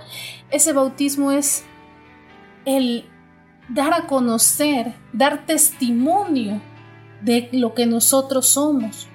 ese 0.51 0.73
bautismo 0.73 1.31
es 1.31 1.63
el 2.65 3.05
dar 3.67 3.93
a 3.95 4.05
conocer, 4.05 4.93
dar 5.11 5.47
testimonio 5.47 6.61
de 7.23 7.49
lo 7.51 7.73
que 7.73 7.85
nosotros 7.85 8.47
somos. 8.47 9.07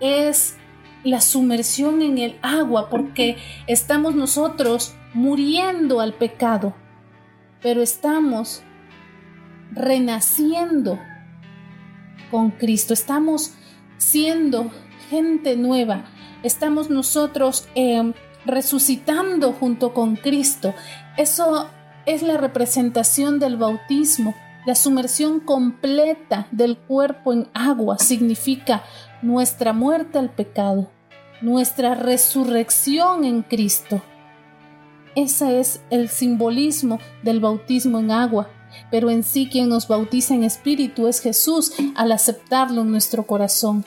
Es 0.00 0.56
la 1.04 1.20
sumersión 1.20 2.02
en 2.02 2.18
el 2.18 2.38
agua 2.42 2.90
porque 2.90 3.36
estamos 3.66 4.14
nosotros 4.14 4.94
muriendo 5.14 6.00
al 6.00 6.12
pecado, 6.14 6.74
pero 7.62 7.80
estamos 7.80 8.62
renaciendo 9.72 10.98
con 12.30 12.50
Cristo, 12.50 12.92
estamos 12.92 13.52
siendo 13.98 14.70
gente 15.08 15.56
nueva, 15.56 16.04
estamos 16.42 16.90
nosotros 16.90 17.68
eh, 17.74 18.12
resucitando 18.44 19.52
junto 19.52 19.94
con 19.94 20.16
Cristo. 20.16 20.74
Eso 21.16 21.68
es 22.04 22.22
la 22.22 22.36
representación 22.36 23.38
del 23.38 23.56
bautismo 23.56 24.34
la 24.66 24.74
sumersión 24.74 25.38
completa 25.38 26.48
del 26.50 26.76
cuerpo 26.76 27.32
en 27.32 27.48
agua 27.54 27.98
significa 27.98 28.82
nuestra 29.22 29.72
muerte 29.72 30.18
al 30.18 30.30
pecado, 30.30 30.90
nuestra 31.40 31.94
resurrección 31.94 33.24
en 33.24 33.42
Cristo. 33.42 34.02
Ese 35.14 35.60
es 35.60 35.80
el 35.88 36.08
simbolismo 36.08 36.98
del 37.22 37.38
bautismo 37.38 38.00
en 38.00 38.10
agua, 38.10 38.50
pero 38.90 39.08
en 39.08 39.22
sí 39.22 39.48
quien 39.48 39.68
nos 39.68 39.86
bautiza 39.86 40.34
en 40.34 40.42
espíritu 40.42 41.06
es 41.06 41.20
Jesús 41.20 41.72
al 41.94 42.10
aceptarlo 42.10 42.82
en 42.82 42.90
nuestro 42.90 43.24
corazón. 43.24 43.84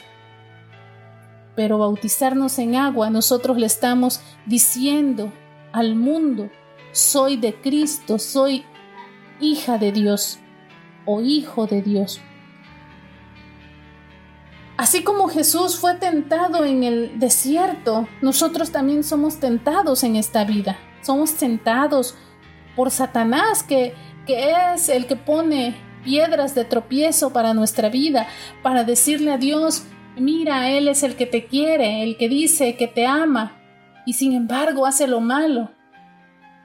Pero 1.57 1.77
bautizarnos 1.77 2.57
en 2.57 2.77
agua, 2.77 3.09
nosotros 3.09 3.57
le 3.57 3.65
estamos 3.65 4.21
diciendo 4.45 5.33
al 5.73 5.95
mundo, 5.95 6.49
soy 6.93 7.35
de 7.35 7.53
Cristo, 7.59 8.17
soy 8.17 8.63
hija 9.41 9.77
de 9.77 9.91
Dios 9.91 10.39
o 11.11 11.21
hijo 11.21 11.65
de 11.65 11.81
Dios. 11.81 12.21
Así 14.77 15.03
como 15.03 15.27
Jesús 15.27 15.79
fue 15.79 15.95
tentado 15.95 16.65
en 16.65 16.83
el 16.83 17.19
desierto, 17.19 18.07
nosotros 18.21 18.71
también 18.71 19.03
somos 19.03 19.39
tentados 19.39 20.03
en 20.03 20.15
esta 20.15 20.43
vida. 20.43 20.77
Somos 21.01 21.33
tentados 21.33 22.15
por 22.75 22.91
Satanás, 22.91 23.63
que, 23.63 23.95
que 24.27 24.53
es 24.73 24.87
el 24.87 25.07
que 25.07 25.15
pone 25.15 25.75
piedras 26.03 26.53
de 26.53 26.63
tropiezo 26.63 27.33
para 27.33 27.55
nuestra 27.55 27.89
vida, 27.89 28.27
para 28.61 28.83
decirle 28.83 29.31
a 29.31 29.37
Dios, 29.37 29.85
mira, 30.15 30.69
Él 30.69 30.87
es 30.87 31.01
el 31.01 31.15
que 31.15 31.25
te 31.25 31.47
quiere, 31.47 32.03
el 32.03 32.17
que 32.17 32.29
dice 32.29 32.75
que 32.75 32.87
te 32.87 33.07
ama, 33.07 33.59
y 34.05 34.13
sin 34.13 34.33
embargo 34.33 34.85
hace 34.85 35.07
lo 35.07 35.21
malo. 35.21 35.71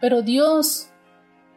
Pero 0.02 0.20
Dios, 0.20 0.90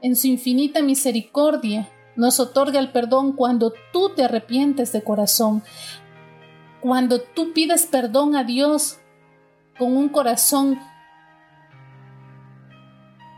en 0.01 0.15
su 0.15 0.27
infinita 0.27 0.81
misericordia, 0.81 1.89
nos 2.17 2.39
otorga 2.39 2.79
el 2.79 2.91
perdón 2.91 3.33
cuando 3.33 3.73
tú 3.93 4.09
te 4.15 4.25
arrepientes 4.25 4.91
de 4.91 5.03
corazón, 5.03 5.63
cuando 6.81 7.21
tú 7.21 7.53
pides 7.53 7.85
perdón 7.85 8.35
a 8.35 8.43
Dios 8.43 8.99
con 9.77 9.95
un 9.95 10.09
corazón 10.09 10.79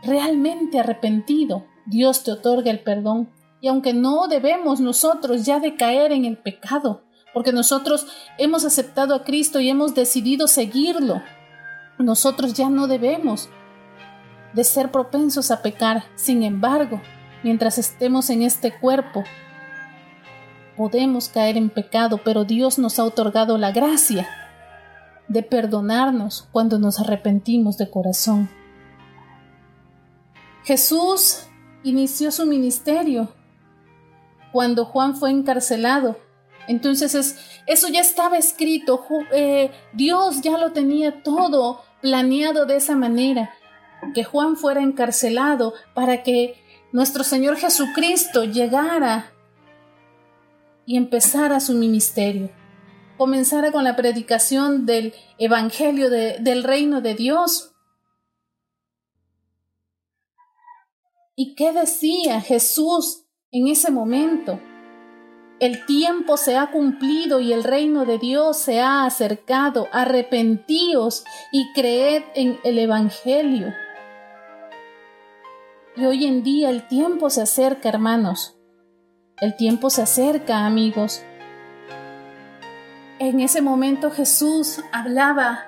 realmente 0.02 0.80
arrepentido, 0.80 1.66
Dios 1.86 2.24
te 2.24 2.32
otorga 2.32 2.70
el 2.70 2.80
perdón. 2.80 3.30
Y 3.60 3.68
aunque 3.68 3.92
no 3.92 4.26
debemos 4.26 4.80
nosotros 4.80 5.44
ya 5.44 5.60
de 5.60 5.76
caer 5.76 6.12
en 6.12 6.24
el 6.24 6.38
pecado, 6.38 7.02
porque 7.34 7.52
nosotros 7.52 8.06
hemos 8.38 8.64
aceptado 8.64 9.14
a 9.14 9.24
Cristo 9.24 9.60
y 9.60 9.68
hemos 9.68 9.94
decidido 9.94 10.48
seguirlo, 10.48 11.22
nosotros 11.98 12.54
ya 12.54 12.70
no 12.70 12.86
debemos 12.86 13.50
de 14.54 14.64
ser 14.64 14.90
propensos 14.90 15.50
a 15.50 15.60
pecar. 15.60 16.04
Sin 16.16 16.42
embargo, 16.42 17.02
mientras 17.42 17.78
estemos 17.78 18.30
en 18.30 18.42
este 18.42 18.72
cuerpo, 18.72 19.24
podemos 20.76 21.28
caer 21.28 21.56
en 21.56 21.70
pecado, 21.70 22.20
pero 22.24 22.44
Dios 22.44 22.78
nos 22.78 22.98
ha 22.98 23.04
otorgado 23.04 23.58
la 23.58 23.72
gracia 23.72 24.28
de 25.28 25.42
perdonarnos 25.42 26.48
cuando 26.52 26.78
nos 26.78 26.98
arrepentimos 26.98 27.76
de 27.76 27.90
corazón. 27.90 28.48
Jesús 30.64 31.46
inició 31.82 32.30
su 32.30 32.46
ministerio 32.46 33.32
cuando 34.52 34.84
Juan 34.84 35.16
fue 35.16 35.30
encarcelado. 35.30 36.18
Entonces 36.66 37.36
eso 37.66 37.88
ya 37.88 38.00
estaba 38.00 38.38
escrito, 38.38 39.04
eh, 39.32 39.70
Dios 39.92 40.40
ya 40.42 40.58
lo 40.58 40.72
tenía 40.72 41.22
todo 41.22 41.82
planeado 42.00 42.66
de 42.66 42.76
esa 42.76 42.96
manera, 42.96 43.50
que 44.14 44.24
Juan 44.24 44.56
fuera 44.56 44.80
encarcelado 44.80 45.74
para 45.94 46.22
que 46.22 46.62
nuestro 46.92 47.24
Señor 47.24 47.56
Jesucristo 47.56 48.44
llegara 48.44 49.32
y 50.86 50.96
empezara 50.96 51.60
su 51.60 51.74
ministerio, 51.74 52.50
comenzara 53.16 53.70
con 53.70 53.84
la 53.84 53.96
predicación 53.96 54.86
del 54.86 55.14
Evangelio 55.38 56.10
del 56.10 56.64
reino 56.64 57.00
de 57.00 57.14
Dios. 57.14 57.72
¿Y 61.36 61.54
qué 61.54 61.72
decía 61.72 62.40
Jesús 62.40 63.24
en 63.50 63.68
ese 63.68 63.90
momento? 63.90 64.60
El 65.60 65.84
tiempo 65.84 66.38
se 66.38 66.56
ha 66.56 66.70
cumplido 66.70 67.38
y 67.40 67.52
el 67.52 67.64
reino 67.64 68.06
de 68.06 68.18
Dios 68.18 68.56
se 68.56 68.80
ha 68.80 69.04
acercado. 69.04 69.88
Arrepentíos 69.92 71.24
y 71.52 71.70
creed 71.74 72.22
en 72.34 72.58
el 72.64 72.78
Evangelio. 72.78 73.72
Y 76.00 76.06
hoy 76.06 76.24
en 76.24 76.42
día 76.42 76.70
el 76.70 76.88
tiempo 76.88 77.28
se 77.28 77.42
acerca, 77.42 77.90
hermanos. 77.90 78.56
El 79.38 79.54
tiempo 79.54 79.90
se 79.90 80.00
acerca, 80.00 80.64
amigos. 80.64 81.22
En 83.18 83.40
ese 83.40 83.60
momento 83.60 84.10
Jesús 84.10 84.80
hablaba 84.92 85.66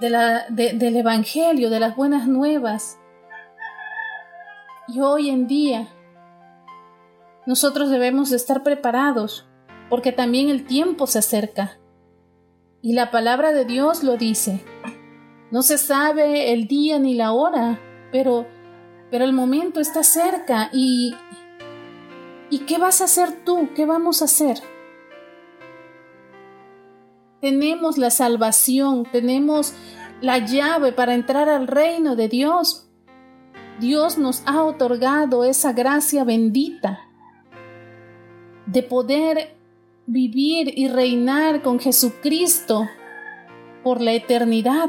del 0.00 0.96
Evangelio, 0.96 1.68
de 1.68 1.80
las 1.80 1.96
buenas 1.96 2.26
nuevas. 2.26 2.98
Y 4.88 5.00
hoy 5.00 5.28
en 5.28 5.46
día 5.46 5.86
nosotros 7.44 7.90
debemos 7.90 8.30
de 8.30 8.36
estar 8.36 8.62
preparados 8.62 9.46
porque 9.90 10.12
también 10.12 10.48
el 10.48 10.64
tiempo 10.64 11.06
se 11.06 11.18
acerca. 11.18 11.78
Y 12.80 12.94
la 12.94 13.10
palabra 13.10 13.52
de 13.52 13.66
Dios 13.66 14.02
lo 14.02 14.16
dice. 14.16 14.64
No 15.50 15.60
se 15.60 15.76
sabe 15.76 16.54
el 16.54 16.68
día 16.68 16.98
ni 16.98 17.12
la 17.12 17.32
hora, 17.32 17.78
pero, 18.10 18.46
pero 19.14 19.26
el 19.26 19.32
momento 19.32 19.78
está 19.78 20.02
cerca 20.02 20.70
y... 20.72 21.14
¿Y 22.50 22.58
qué 22.66 22.78
vas 22.78 23.00
a 23.00 23.04
hacer 23.04 23.44
tú? 23.44 23.68
¿Qué 23.76 23.86
vamos 23.86 24.20
a 24.20 24.24
hacer? 24.24 24.56
Tenemos 27.40 27.96
la 27.96 28.10
salvación, 28.10 29.06
tenemos 29.12 29.72
la 30.20 30.38
llave 30.38 30.90
para 30.90 31.14
entrar 31.14 31.48
al 31.48 31.68
reino 31.68 32.16
de 32.16 32.28
Dios. 32.28 32.88
Dios 33.78 34.18
nos 34.18 34.42
ha 34.46 34.64
otorgado 34.64 35.44
esa 35.44 35.72
gracia 35.72 36.24
bendita 36.24 36.98
de 38.66 38.82
poder 38.82 39.54
vivir 40.06 40.76
y 40.76 40.88
reinar 40.88 41.62
con 41.62 41.78
Jesucristo 41.78 42.88
por 43.84 44.00
la 44.00 44.12
eternidad. 44.12 44.88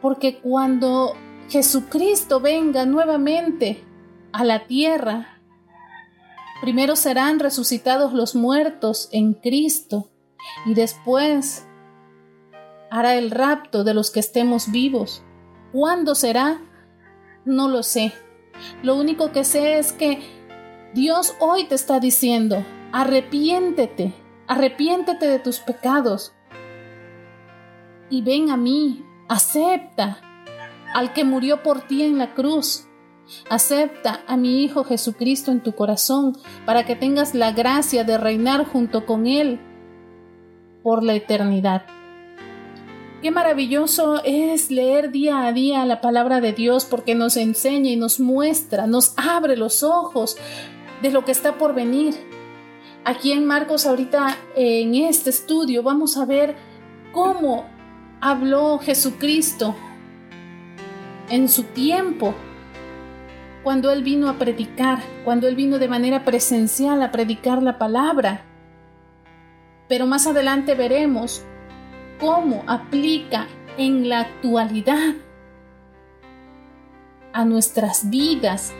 Porque 0.00 0.38
cuando 0.38 1.16
Jesucristo 1.50 2.38
venga 2.38 2.86
nuevamente 2.86 3.82
a 4.30 4.44
la 4.44 4.68
tierra, 4.68 5.40
primero 6.60 6.94
serán 6.94 7.40
resucitados 7.40 8.12
los 8.12 8.36
muertos 8.36 9.08
en 9.10 9.34
Cristo 9.34 10.10
y 10.64 10.74
después 10.74 11.66
hará 12.88 13.16
el 13.16 13.32
rapto 13.32 13.82
de 13.82 13.94
los 13.94 14.12
que 14.12 14.20
estemos 14.20 14.70
vivos. 14.70 15.24
¿Cuándo 15.72 16.14
será? 16.14 16.60
No 17.44 17.68
lo 17.68 17.82
sé. 17.82 18.12
Lo 18.84 18.94
único 18.94 19.32
que 19.32 19.42
sé 19.42 19.80
es 19.80 19.92
que 19.92 20.20
Dios 20.94 21.34
hoy 21.40 21.64
te 21.64 21.74
está 21.74 21.98
diciendo, 21.98 22.64
arrepiéntete, 22.92 24.14
arrepiéntete 24.46 25.26
de 25.26 25.40
tus 25.40 25.58
pecados 25.58 26.32
y 28.08 28.22
ven 28.22 28.50
a 28.50 28.56
mí, 28.56 29.04
acepta 29.28 30.29
al 30.94 31.12
que 31.12 31.24
murió 31.24 31.62
por 31.62 31.82
ti 31.82 32.02
en 32.02 32.18
la 32.18 32.34
cruz. 32.34 32.86
Acepta 33.48 34.22
a 34.26 34.36
mi 34.36 34.64
Hijo 34.64 34.84
Jesucristo 34.84 35.52
en 35.52 35.62
tu 35.62 35.74
corazón 35.74 36.36
para 36.66 36.84
que 36.84 36.96
tengas 36.96 37.34
la 37.34 37.52
gracia 37.52 38.04
de 38.04 38.18
reinar 38.18 38.66
junto 38.66 39.06
con 39.06 39.26
Él 39.26 39.60
por 40.82 41.02
la 41.02 41.14
eternidad. 41.14 41.84
Qué 43.22 43.30
maravilloso 43.30 44.22
es 44.24 44.70
leer 44.70 45.10
día 45.10 45.46
a 45.46 45.52
día 45.52 45.84
la 45.84 46.00
palabra 46.00 46.40
de 46.40 46.52
Dios 46.52 46.86
porque 46.86 47.14
nos 47.14 47.36
enseña 47.36 47.90
y 47.90 47.96
nos 47.96 48.18
muestra, 48.18 48.86
nos 48.86 49.12
abre 49.16 49.56
los 49.56 49.82
ojos 49.82 50.38
de 51.02 51.10
lo 51.10 51.24
que 51.24 51.32
está 51.32 51.58
por 51.58 51.74
venir. 51.74 52.14
Aquí 53.04 53.32
en 53.32 53.46
Marcos 53.46 53.86
ahorita 53.86 54.36
en 54.56 54.94
este 54.94 55.30
estudio 55.30 55.82
vamos 55.82 56.16
a 56.16 56.24
ver 56.24 56.56
cómo 57.12 57.66
habló 58.20 58.78
Jesucristo 58.78 59.76
en 61.30 61.48
su 61.48 61.62
tiempo, 61.64 62.34
cuando 63.62 63.90
Él 63.90 64.02
vino 64.02 64.28
a 64.28 64.34
predicar, 64.34 64.98
cuando 65.24 65.48
Él 65.48 65.56
vino 65.56 65.78
de 65.78 65.88
manera 65.88 66.24
presencial 66.24 67.02
a 67.02 67.10
predicar 67.10 67.62
la 67.62 67.78
palabra. 67.78 68.44
Pero 69.88 70.06
más 70.06 70.26
adelante 70.26 70.74
veremos 70.74 71.44
cómo 72.18 72.64
aplica 72.66 73.46
en 73.78 74.08
la 74.08 74.20
actualidad 74.20 75.14
a 77.32 77.44
nuestras 77.44 78.10
vidas 78.10 78.72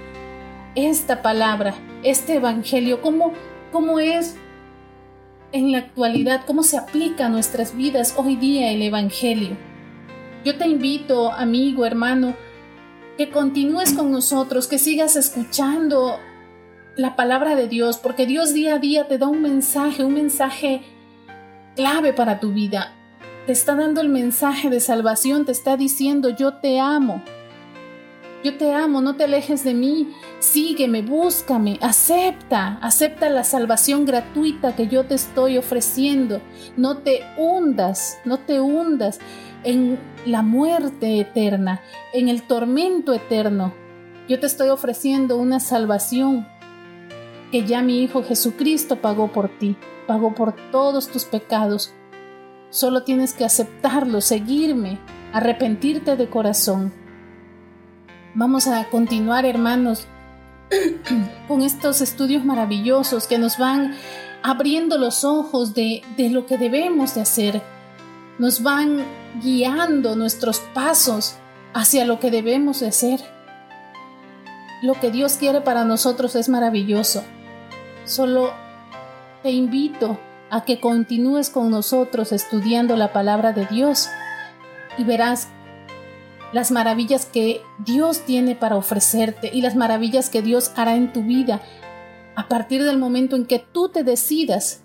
esta 0.74 1.22
palabra 1.22 1.74
este 2.02 2.34
Evangelio, 2.34 3.00
cómo, 3.00 3.32
cómo 3.72 3.98
es 3.98 4.36
en 5.52 5.72
la 5.72 5.78
actualidad, 5.78 6.42
cómo 6.46 6.62
se 6.62 6.78
aplica 6.78 7.26
a 7.26 7.28
nuestras 7.28 7.76
vidas 7.76 8.14
hoy 8.16 8.36
día 8.36 8.70
el 8.70 8.82
Evangelio. 8.82 9.56
Yo 10.44 10.57
te 10.57 10.66
invito, 10.66 11.33
amigo, 11.33 11.85
hermano, 11.85 12.35
que 13.18 13.31
continúes 13.31 13.92
con 13.92 14.11
nosotros, 14.11 14.66
que 14.66 14.79
sigas 14.79 15.16
escuchando 15.16 16.18
la 16.96 17.14
palabra 17.14 17.57
de 17.57 17.68
Dios, 17.68 17.98
porque 17.98 18.24
Dios 18.24 18.55
día 18.55 18.76
a 18.76 18.79
día 18.79 19.07
te 19.07 19.18
da 19.18 19.26
un 19.26 19.42
mensaje, 19.42 20.05
un 20.05 20.14
mensaje 20.14 20.83
clave 21.76 22.14
para 22.14 22.40
tu 22.40 22.53
vida. 22.53 22.94
Te 23.44 23.53
está 23.53 23.74
dando 23.74 24.00
el 24.00 24.09
mensaje 24.09 24.70
de 24.70 24.81
salvación, 24.81 25.44
te 25.44 25.53
está 25.53 25.76
diciendo 25.76 26.31
yo 26.31 26.55
te 26.55 26.81
amo. 26.81 27.22
Yo 28.42 28.57
te 28.57 28.72
amo, 28.72 29.03
no 29.03 29.16
te 29.16 29.24
alejes 29.24 29.64
de 29.64 29.74
mí, 29.74 30.14
sígueme, 30.38 31.03
búscame, 31.03 31.79
acepta, 31.83 32.79
acepta 32.81 33.29
la 33.29 33.44
salvación 33.44 34.07
gratuita 34.07 34.74
que 34.74 34.88
yo 34.88 35.05
te 35.05 35.14
estoy 35.14 35.59
ofreciendo. 35.59 36.40
No 36.79 36.98
te 36.98 37.20
hundas, 37.37 38.18
no 38.24 38.38
te 38.38 38.59
hundas 38.59 39.20
en 39.64 39.98
la 40.26 40.42
muerte 40.42 41.20
eterna, 41.20 41.80
en 42.12 42.28
el 42.28 42.42
tormento 42.42 43.12
eterno. 43.12 43.72
Yo 44.28 44.38
te 44.38 44.46
estoy 44.46 44.68
ofreciendo 44.68 45.36
una 45.36 45.60
salvación 45.60 46.46
que 47.50 47.66
ya 47.66 47.82
mi 47.82 48.02
Hijo 48.02 48.22
Jesucristo 48.22 48.96
pagó 48.96 49.32
por 49.32 49.48
ti, 49.58 49.76
pagó 50.06 50.34
por 50.34 50.54
todos 50.70 51.08
tus 51.08 51.24
pecados. 51.24 51.92
Solo 52.70 53.02
tienes 53.02 53.34
que 53.34 53.44
aceptarlo, 53.44 54.20
seguirme, 54.20 54.98
arrepentirte 55.32 56.16
de 56.16 56.28
corazón. 56.28 56.92
Vamos 58.34 58.68
a 58.68 58.88
continuar, 58.88 59.44
hermanos, 59.44 60.06
con 61.48 61.62
estos 61.62 62.00
estudios 62.00 62.44
maravillosos 62.44 63.26
que 63.26 63.38
nos 63.38 63.58
van 63.58 63.94
abriendo 64.42 64.98
los 64.98 65.24
ojos 65.24 65.74
de, 65.74 66.02
de 66.16 66.30
lo 66.30 66.46
que 66.46 66.56
debemos 66.56 67.16
de 67.16 67.22
hacer. 67.22 67.62
Nos 68.40 68.62
van 68.62 69.05
guiando 69.42 70.16
nuestros 70.16 70.61
pasos 70.72 71.37
hacia 71.74 72.07
lo 72.07 72.20
que 72.20 72.31
debemos 72.31 72.81
de 72.81 72.87
hacer. 72.87 73.20
Lo 74.81 74.94
que 74.94 75.11
Dios 75.11 75.35
quiere 75.35 75.61
para 75.61 75.85
nosotros 75.85 76.35
es 76.37 76.48
maravilloso. 76.48 77.22
Solo 78.07 78.55
te 79.42 79.50
invito 79.50 80.18
a 80.48 80.64
que 80.64 80.81
continúes 80.81 81.50
con 81.50 81.70
nosotros 81.70 82.33
estudiando 82.33 82.96
la 82.96 83.12
palabra 83.12 83.53
de 83.53 83.66
Dios 83.66 84.09
y 84.96 85.05
verás 85.05 85.48
las 86.55 86.70
maravillas 86.70 87.26
que 87.26 87.61
Dios 87.85 88.20
tiene 88.20 88.55
para 88.55 88.76
ofrecerte 88.76 89.50
y 89.53 89.61
las 89.61 89.76
maravillas 89.76 90.31
que 90.31 90.40
Dios 90.40 90.72
hará 90.76 90.96
en 90.96 91.12
tu 91.12 91.24
vida 91.24 91.61
a 92.37 92.48
partir 92.48 92.85
del 92.85 92.96
momento 92.96 93.37
en 93.37 93.44
que 93.44 93.59
tú 93.59 93.90
te 93.90 94.03
decidas 94.03 94.83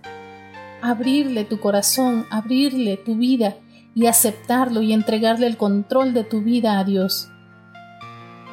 abrirle 0.89 1.45
tu 1.45 1.59
corazón, 1.59 2.25
abrirle 2.29 2.97
tu 2.97 3.15
vida 3.15 3.55
y 3.95 4.07
aceptarlo 4.07 4.81
y 4.81 4.93
entregarle 4.93 5.47
el 5.47 5.57
control 5.57 6.13
de 6.13 6.23
tu 6.23 6.41
vida 6.41 6.79
a 6.79 6.83
Dios. 6.83 7.29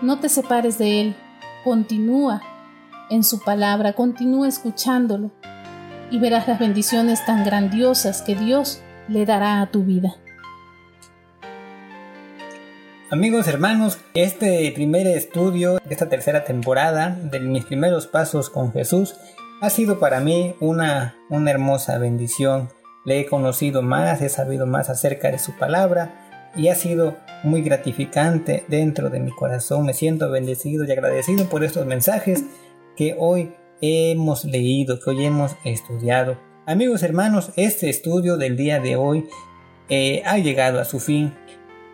No 0.01 0.18
te 0.18 0.29
separes 0.29 0.79
de 0.79 1.01
Él, 1.01 1.16
continúa 1.64 2.42
en 3.11 3.23
su 3.23 3.40
palabra, 3.40 3.92
continúa 3.92 4.49
escuchándolo 4.49 5.31
y 6.11 6.18
verás 6.18 6.49
las 6.49 6.59
bendiciones 6.59 7.25
tan 7.27 7.45
grandiosas 7.45 8.23
que 8.23 8.35
Dios 8.35 8.81
le 9.09 9.27
dará 9.27 9.61
a 9.61 9.71
tu 9.71 9.85
vida. 9.85 10.14
Amigos, 13.11 13.47
hermanos, 13.47 13.99
este 14.14 14.73
primer 14.75 15.07
estudio 15.07 15.79
esta 15.90 16.09
tercera 16.09 16.45
temporada 16.45 17.11
de 17.11 17.40
mis 17.40 17.66
primeros 17.66 18.07
pasos 18.07 18.49
con 18.49 18.73
Jesús 18.73 19.16
ha 19.62 19.70
sido 19.70 20.01
para 20.01 20.18
mí 20.18 20.57
una, 20.59 21.14
una 21.31 21.53
hermosa 21.53 21.96
bendición. 21.96 22.68
Le 23.05 23.20
he 23.20 23.27
conocido 23.27 23.81
más, 23.81 24.20
he 24.20 24.29
sabido 24.29 24.66
más 24.66 24.90
acerca 24.90 25.31
de 25.31 25.38
su 25.38 25.53
palabra 25.57 26.51
y 26.57 26.66
ha 26.66 26.75
sido 26.75 27.16
muy 27.44 27.62
gratificante 27.62 28.64
dentro 28.66 29.09
de 29.09 29.20
mi 29.20 29.31
corazón. 29.31 29.87
Me 29.87 29.94
siento 29.94 30.33
bendecido 30.33 30.85
y 30.85 30.90
agradecido 30.90 31.48
por 31.48 31.62
estos 31.62 31.87
mensajes 31.87 32.42
que 32.96 33.14
hoy 33.16 33.55
hemos 33.81 34.44
leído, 34.44 34.98
que 34.98 35.11
hoy 35.11 35.27
hemos 35.27 35.55
estudiado. 35.64 36.38
Amigos 36.66 37.05
hermanos, 37.05 37.53
este 37.55 37.88
estudio 37.88 38.37
del 38.38 38.57
día 38.57 38.81
de 38.81 38.96
hoy 38.96 39.29
eh, 39.88 40.25
ha 40.27 40.38
llegado 40.38 40.81
a 40.81 40.85
su 40.85 40.98
fin. 40.98 41.35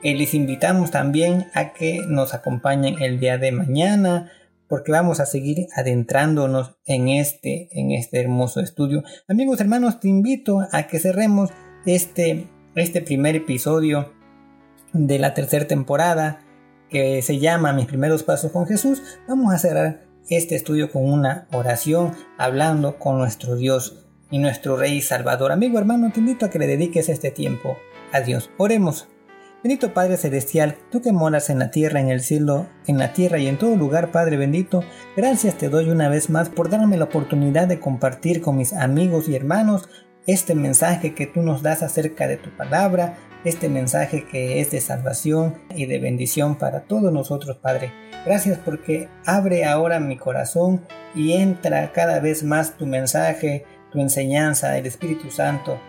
Eh, 0.02 0.14
les 0.14 0.32
invitamos 0.32 0.90
también 0.90 1.48
a 1.52 1.74
que 1.74 2.00
nos 2.08 2.32
acompañen 2.32 3.02
el 3.02 3.20
día 3.20 3.36
de 3.36 3.52
mañana 3.52 4.32
porque 4.68 4.92
vamos 4.92 5.20
a 5.20 5.26
seguir 5.26 5.66
adentrándonos 5.74 6.76
en 6.84 7.08
este, 7.08 7.68
en 7.72 7.92
este 7.92 8.20
hermoso 8.20 8.60
estudio. 8.60 9.02
Amigos 9.26 9.60
hermanos, 9.60 10.00
te 10.00 10.08
invito 10.08 10.66
a 10.70 10.84
que 10.84 10.98
cerremos 10.98 11.50
este, 11.86 12.48
este 12.74 13.00
primer 13.02 13.36
episodio 13.36 14.12
de 14.92 15.18
la 15.18 15.34
tercera 15.34 15.66
temporada 15.66 16.40
que 16.90 17.22
se 17.22 17.38
llama 17.38 17.72
Mis 17.72 17.86
primeros 17.86 18.22
pasos 18.22 18.52
con 18.52 18.66
Jesús. 18.66 19.02
Vamos 19.26 19.52
a 19.52 19.58
cerrar 19.58 20.06
este 20.28 20.54
estudio 20.54 20.90
con 20.90 21.10
una 21.10 21.48
oración 21.52 22.12
hablando 22.36 22.98
con 22.98 23.18
nuestro 23.18 23.56
Dios 23.56 24.06
y 24.30 24.38
nuestro 24.38 24.76
Rey 24.76 25.00
Salvador. 25.00 25.52
Amigo 25.52 25.78
hermano, 25.78 26.10
te 26.12 26.20
invito 26.20 26.46
a 26.46 26.50
que 26.50 26.58
le 26.58 26.66
dediques 26.66 27.08
este 27.08 27.30
tiempo 27.30 27.76
a 28.12 28.20
Dios. 28.20 28.50
Oremos. 28.58 29.08
Bendito 29.60 29.92
Padre 29.92 30.16
Celestial, 30.16 30.76
tú 30.88 31.02
que 31.02 31.10
moras 31.10 31.50
en 31.50 31.58
la 31.58 31.72
tierra, 31.72 31.98
en 31.98 32.10
el 32.10 32.20
cielo, 32.20 32.68
en 32.86 32.96
la 32.96 33.12
tierra 33.12 33.38
y 33.38 33.48
en 33.48 33.58
todo 33.58 33.74
lugar, 33.74 34.12
Padre 34.12 34.36
bendito, 34.36 34.84
gracias 35.16 35.58
te 35.58 35.68
doy 35.68 35.90
una 35.90 36.08
vez 36.08 36.30
más 36.30 36.48
por 36.48 36.70
darme 36.70 36.96
la 36.96 37.06
oportunidad 37.06 37.66
de 37.66 37.80
compartir 37.80 38.40
con 38.40 38.56
mis 38.56 38.72
amigos 38.72 39.28
y 39.28 39.34
hermanos 39.34 39.88
este 40.28 40.54
mensaje 40.54 41.12
que 41.12 41.26
tú 41.26 41.42
nos 41.42 41.62
das 41.62 41.82
acerca 41.82 42.28
de 42.28 42.36
tu 42.36 42.50
palabra, 42.56 43.16
este 43.44 43.68
mensaje 43.68 44.26
que 44.30 44.60
es 44.60 44.70
de 44.70 44.80
salvación 44.80 45.54
y 45.74 45.86
de 45.86 45.98
bendición 45.98 46.56
para 46.56 46.84
todos 46.84 47.12
nosotros, 47.12 47.56
Padre. 47.56 47.92
Gracias 48.24 48.60
porque 48.64 49.08
abre 49.26 49.64
ahora 49.64 49.98
mi 49.98 50.16
corazón 50.16 50.86
y 51.16 51.32
entra 51.32 51.90
cada 51.90 52.20
vez 52.20 52.44
más 52.44 52.76
tu 52.76 52.86
mensaje, 52.86 53.64
tu 53.90 54.00
enseñanza, 54.00 54.78
el 54.78 54.86
Espíritu 54.86 55.32
Santo 55.32 55.80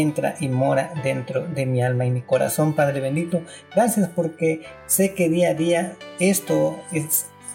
entra 0.00 0.36
y 0.40 0.48
mora 0.48 0.92
dentro 1.02 1.46
de 1.46 1.66
mi 1.66 1.82
alma 1.82 2.06
y 2.06 2.10
mi 2.10 2.22
corazón, 2.22 2.74
Padre 2.74 3.00
bendito. 3.00 3.42
Gracias 3.74 4.08
porque 4.14 4.62
sé 4.86 5.14
que 5.14 5.28
día 5.28 5.50
a 5.50 5.54
día 5.54 5.96
esto 6.20 6.78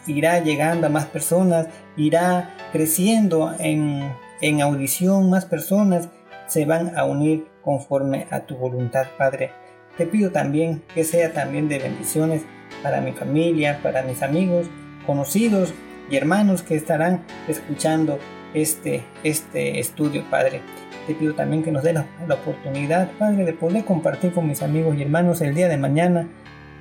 irá 0.07 0.39
llegando 0.39 0.87
a 0.87 0.89
más 0.89 1.05
personas, 1.05 1.67
irá 1.97 2.55
creciendo 2.71 3.53
en, 3.59 4.11
en 4.41 4.61
audición, 4.61 5.29
más 5.29 5.45
personas 5.45 6.09
se 6.47 6.65
van 6.65 6.97
a 6.97 7.05
unir 7.05 7.47
conforme 7.63 8.27
a 8.29 8.41
tu 8.41 8.55
voluntad, 8.57 9.05
Padre. 9.17 9.51
Te 9.97 10.05
pido 10.05 10.31
también 10.31 10.81
que 10.93 11.03
sea 11.03 11.31
también 11.33 11.69
de 11.69 11.79
bendiciones 11.79 12.41
para 12.81 13.01
mi 13.01 13.11
familia, 13.13 13.79
para 13.83 14.03
mis 14.03 14.21
amigos, 14.21 14.67
conocidos 15.05 15.73
y 16.09 16.17
hermanos 16.17 16.61
que 16.61 16.75
estarán 16.75 17.23
escuchando 17.47 18.19
este, 18.53 19.03
este 19.23 19.79
estudio, 19.79 20.25
Padre. 20.29 20.61
Te 21.07 21.15
pido 21.15 21.33
también 21.33 21.63
que 21.63 21.71
nos 21.71 21.83
dé 21.83 21.93
la, 21.93 22.05
oportunidad, 22.29 23.11
Padre, 23.17 23.43
de 23.45 23.53
poder 23.53 23.85
compartir 23.85 24.33
con 24.33 24.47
mis 24.47 24.61
amigos 24.61 24.95
y 24.97 25.01
hermanos 25.01 25.41
el 25.41 25.55
día 25.55 25.67
de 25.67 25.77
mañana 25.77 26.27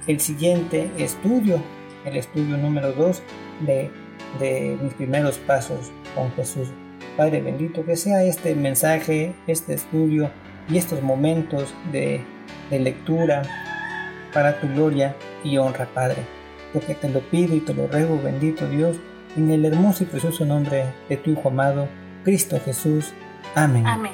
el 0.07 0.21
siguiente 0.21 0.91
estudio, 0.99 1.63
el 2.05 2.17
estudio 2.17 2.57
número 2.57 2.93
2 2.93 3.23
de, 3.67 3.91
de 4.39 4.79
mis 4.83 4.95
primeros 4.95 5.39
pasos 5.39 5.91
con 6.15 6.31
Jesús. 6.33 6.69
Padre 7.17 7.41
bendito, 7.41 7.85
que 7.85 7.97
sea 7.97 8.25
este 8.25 8.55
mensaje, 8.55 9.35
este 9.47 9.75
estudio 9.75 10.31
y 10.69 10.79
estos 10.79 11.03
momentos 11.03 11.75
de, 11.93 12.21
de 12.71 12.79
lectura 12.79 13.43
para 14.33 14.61
tu 14.61 14.69
gloria 14.69 15.17
y 15.45 15.57
honra, 15.59 15.87
Padre. 15.93 16.23
Porque 16.73 16.95
te 16.95 17.09
lo 17.09 17.21
pido 17.21 17.57
y 17.57 17.61
te 17.61 17.75
lo 17.75 17.89
ruego, 17.89 18.21
bendito 18.23 18.69
Dios, 18.69 18.97
en 19.37 19.51
el 19.51 19.65
hermoso 19.65 20.05
y 20.05 20.07
precioso 20.07 20.45
nombre 20.45 20.85
de 21.09 21.17
tu 21.17 21.31
Hijo 21.31 21.49
amado, 21.49 21.89
Cristo 22.25 22.61
Jesús. 22.65 23.13
Amén. 23.55 23.87
Amén. 23.87 24.13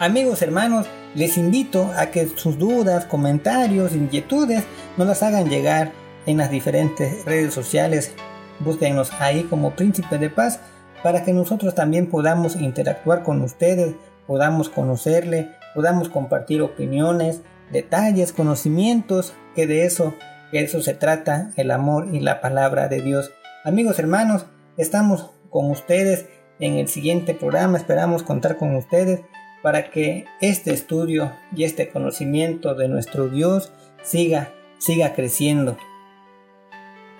Amigos, 0.00 0.42
hermanos, 0.42 0.86
les 1.14 1.36
invito 1.36 1.90
a 1.96 2.06
que 2.06 2.28
sus 2.28 2.58
dudas, 2.58 3.04
comentarios, 3.06 3.94
inquietudes 3.94 4.64
nos 4.96 5.06
las 5.06 5.22
hagan 5.22 5.48
llegar 5.48 5.92
en 6.26 6.36
las 6.36 6.50
diferentes 6.50 7.24
redes 7.24 7.54
sociales. 7.54 8.12
Búsquenos 8.60 9.12
ahí 9.18 9.44
como 9.44 9.72
Príncipe 9.74 10.18
de 10.18 10.30
Paz 10.30 10.60
para 11.02 11.24
que 11.24 11.32
nosotros 11.32 11.74
también 11.74 12.06
podamos 12.08 12.56
interactuar 12.56 13.22
con 13.22 13.40
ustedes, 13.42 13.94
podamos 14.26 14.68
conocerle, 14.68 15.50
podamos 15.74 16.08
compartir 16.08 16.60
opiniones, 16.62 17.40
detalles, 17.72 18.32
conocimientos, 18.32 19.32
que 19.54 19.66
de 19.66 19.84
eso, 19.84 20.14
que 20.50 20.58
de 20.58 20.64
eso 20.64 20.80
se 20.82 20.94
trata 20.94 21.50
el 21.56 21.70
amor 21.70 22.08
y 22.12 22.20
la 22.20 22.40
palabra 22.40 22.88
de 22.88 23.00
Dios. 23.00 23.32
Amigos 23.64 23.98
hermanos, 23.98 24.46
estamos 24.76 25.30
con 25.50 25.70
ustedes 25.70 26.26
en 26.60 26.74
el 26.74 26.88
siguiente 26.88 27.34
programa, 27.34 27.78
esperamos 27.78 28.22
contar 28.22 28.56
con 28.56 28.74
ustedes 28.74 29.20
para 29.62 29.90
que 29.90 30.26
este 30.40 30.72
estudio 30.72 31.32
y 31.54 31.64
este 31.64 31.88
conocimiento 31.88 32.74
de 32.74 32.88
nuestro 32.88 33.28
Dios 33.28 33.72
siga, 34.02 34.52
siga 34.78 35.14
creciendo. 35.14 35.76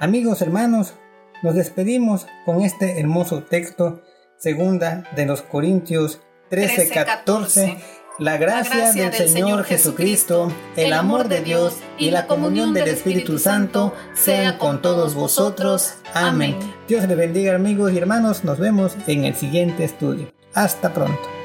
Amigos 0.00 0.42
hermanos, 0.42 0.94
nos 1.42 1.54
despedimos 1.54 2.26
con 2.44 2.62
este 2.62 3.00
hermoso 3.00 3.42
texto, 3.42 4.02
segunda 4.38 5.04
de 5.16 5.26
los 5.26 5.42
Corintios 5.42 6.20
13, 6.50 6.90
14. 6.90 7.76
La 8.18 8.36
gracia, 8.36 8.90
del, 8.92 9.28
Señor 9.28 9.62
Jesucristo, 9.62 10.52
el 10.74 10.92
amor 10.92 11.28
de 11.28 11.40
Dios 11.40 11.74
y 11.98 12.10
la 12.10 12.26
comunión 12.26 12.74
del 12.74 12.88
Espíritu 12.88 13.38
Santo 13.38 13.94
sean 14.14 14.58
con 14.58 14.82
todos 14.82 15.14
vosotros. 15.14 15.94
Amén. 16.14 16.56
Dios 16.88 17.06
le 17.06 17.14
bendiga 17.14 17.54
amigos 17.54 17.92
y 17.92 17.98
hermanos. 17.98 18.42
Nos 18.42 18.58
vemos 18.58 18.96
en 19.06 19.24
el 19.24 19.36
siguiente 19.36 19.84
estudio. 19.84 20.32
Hasta 20.52 20.92
pronto. 20.92 21.37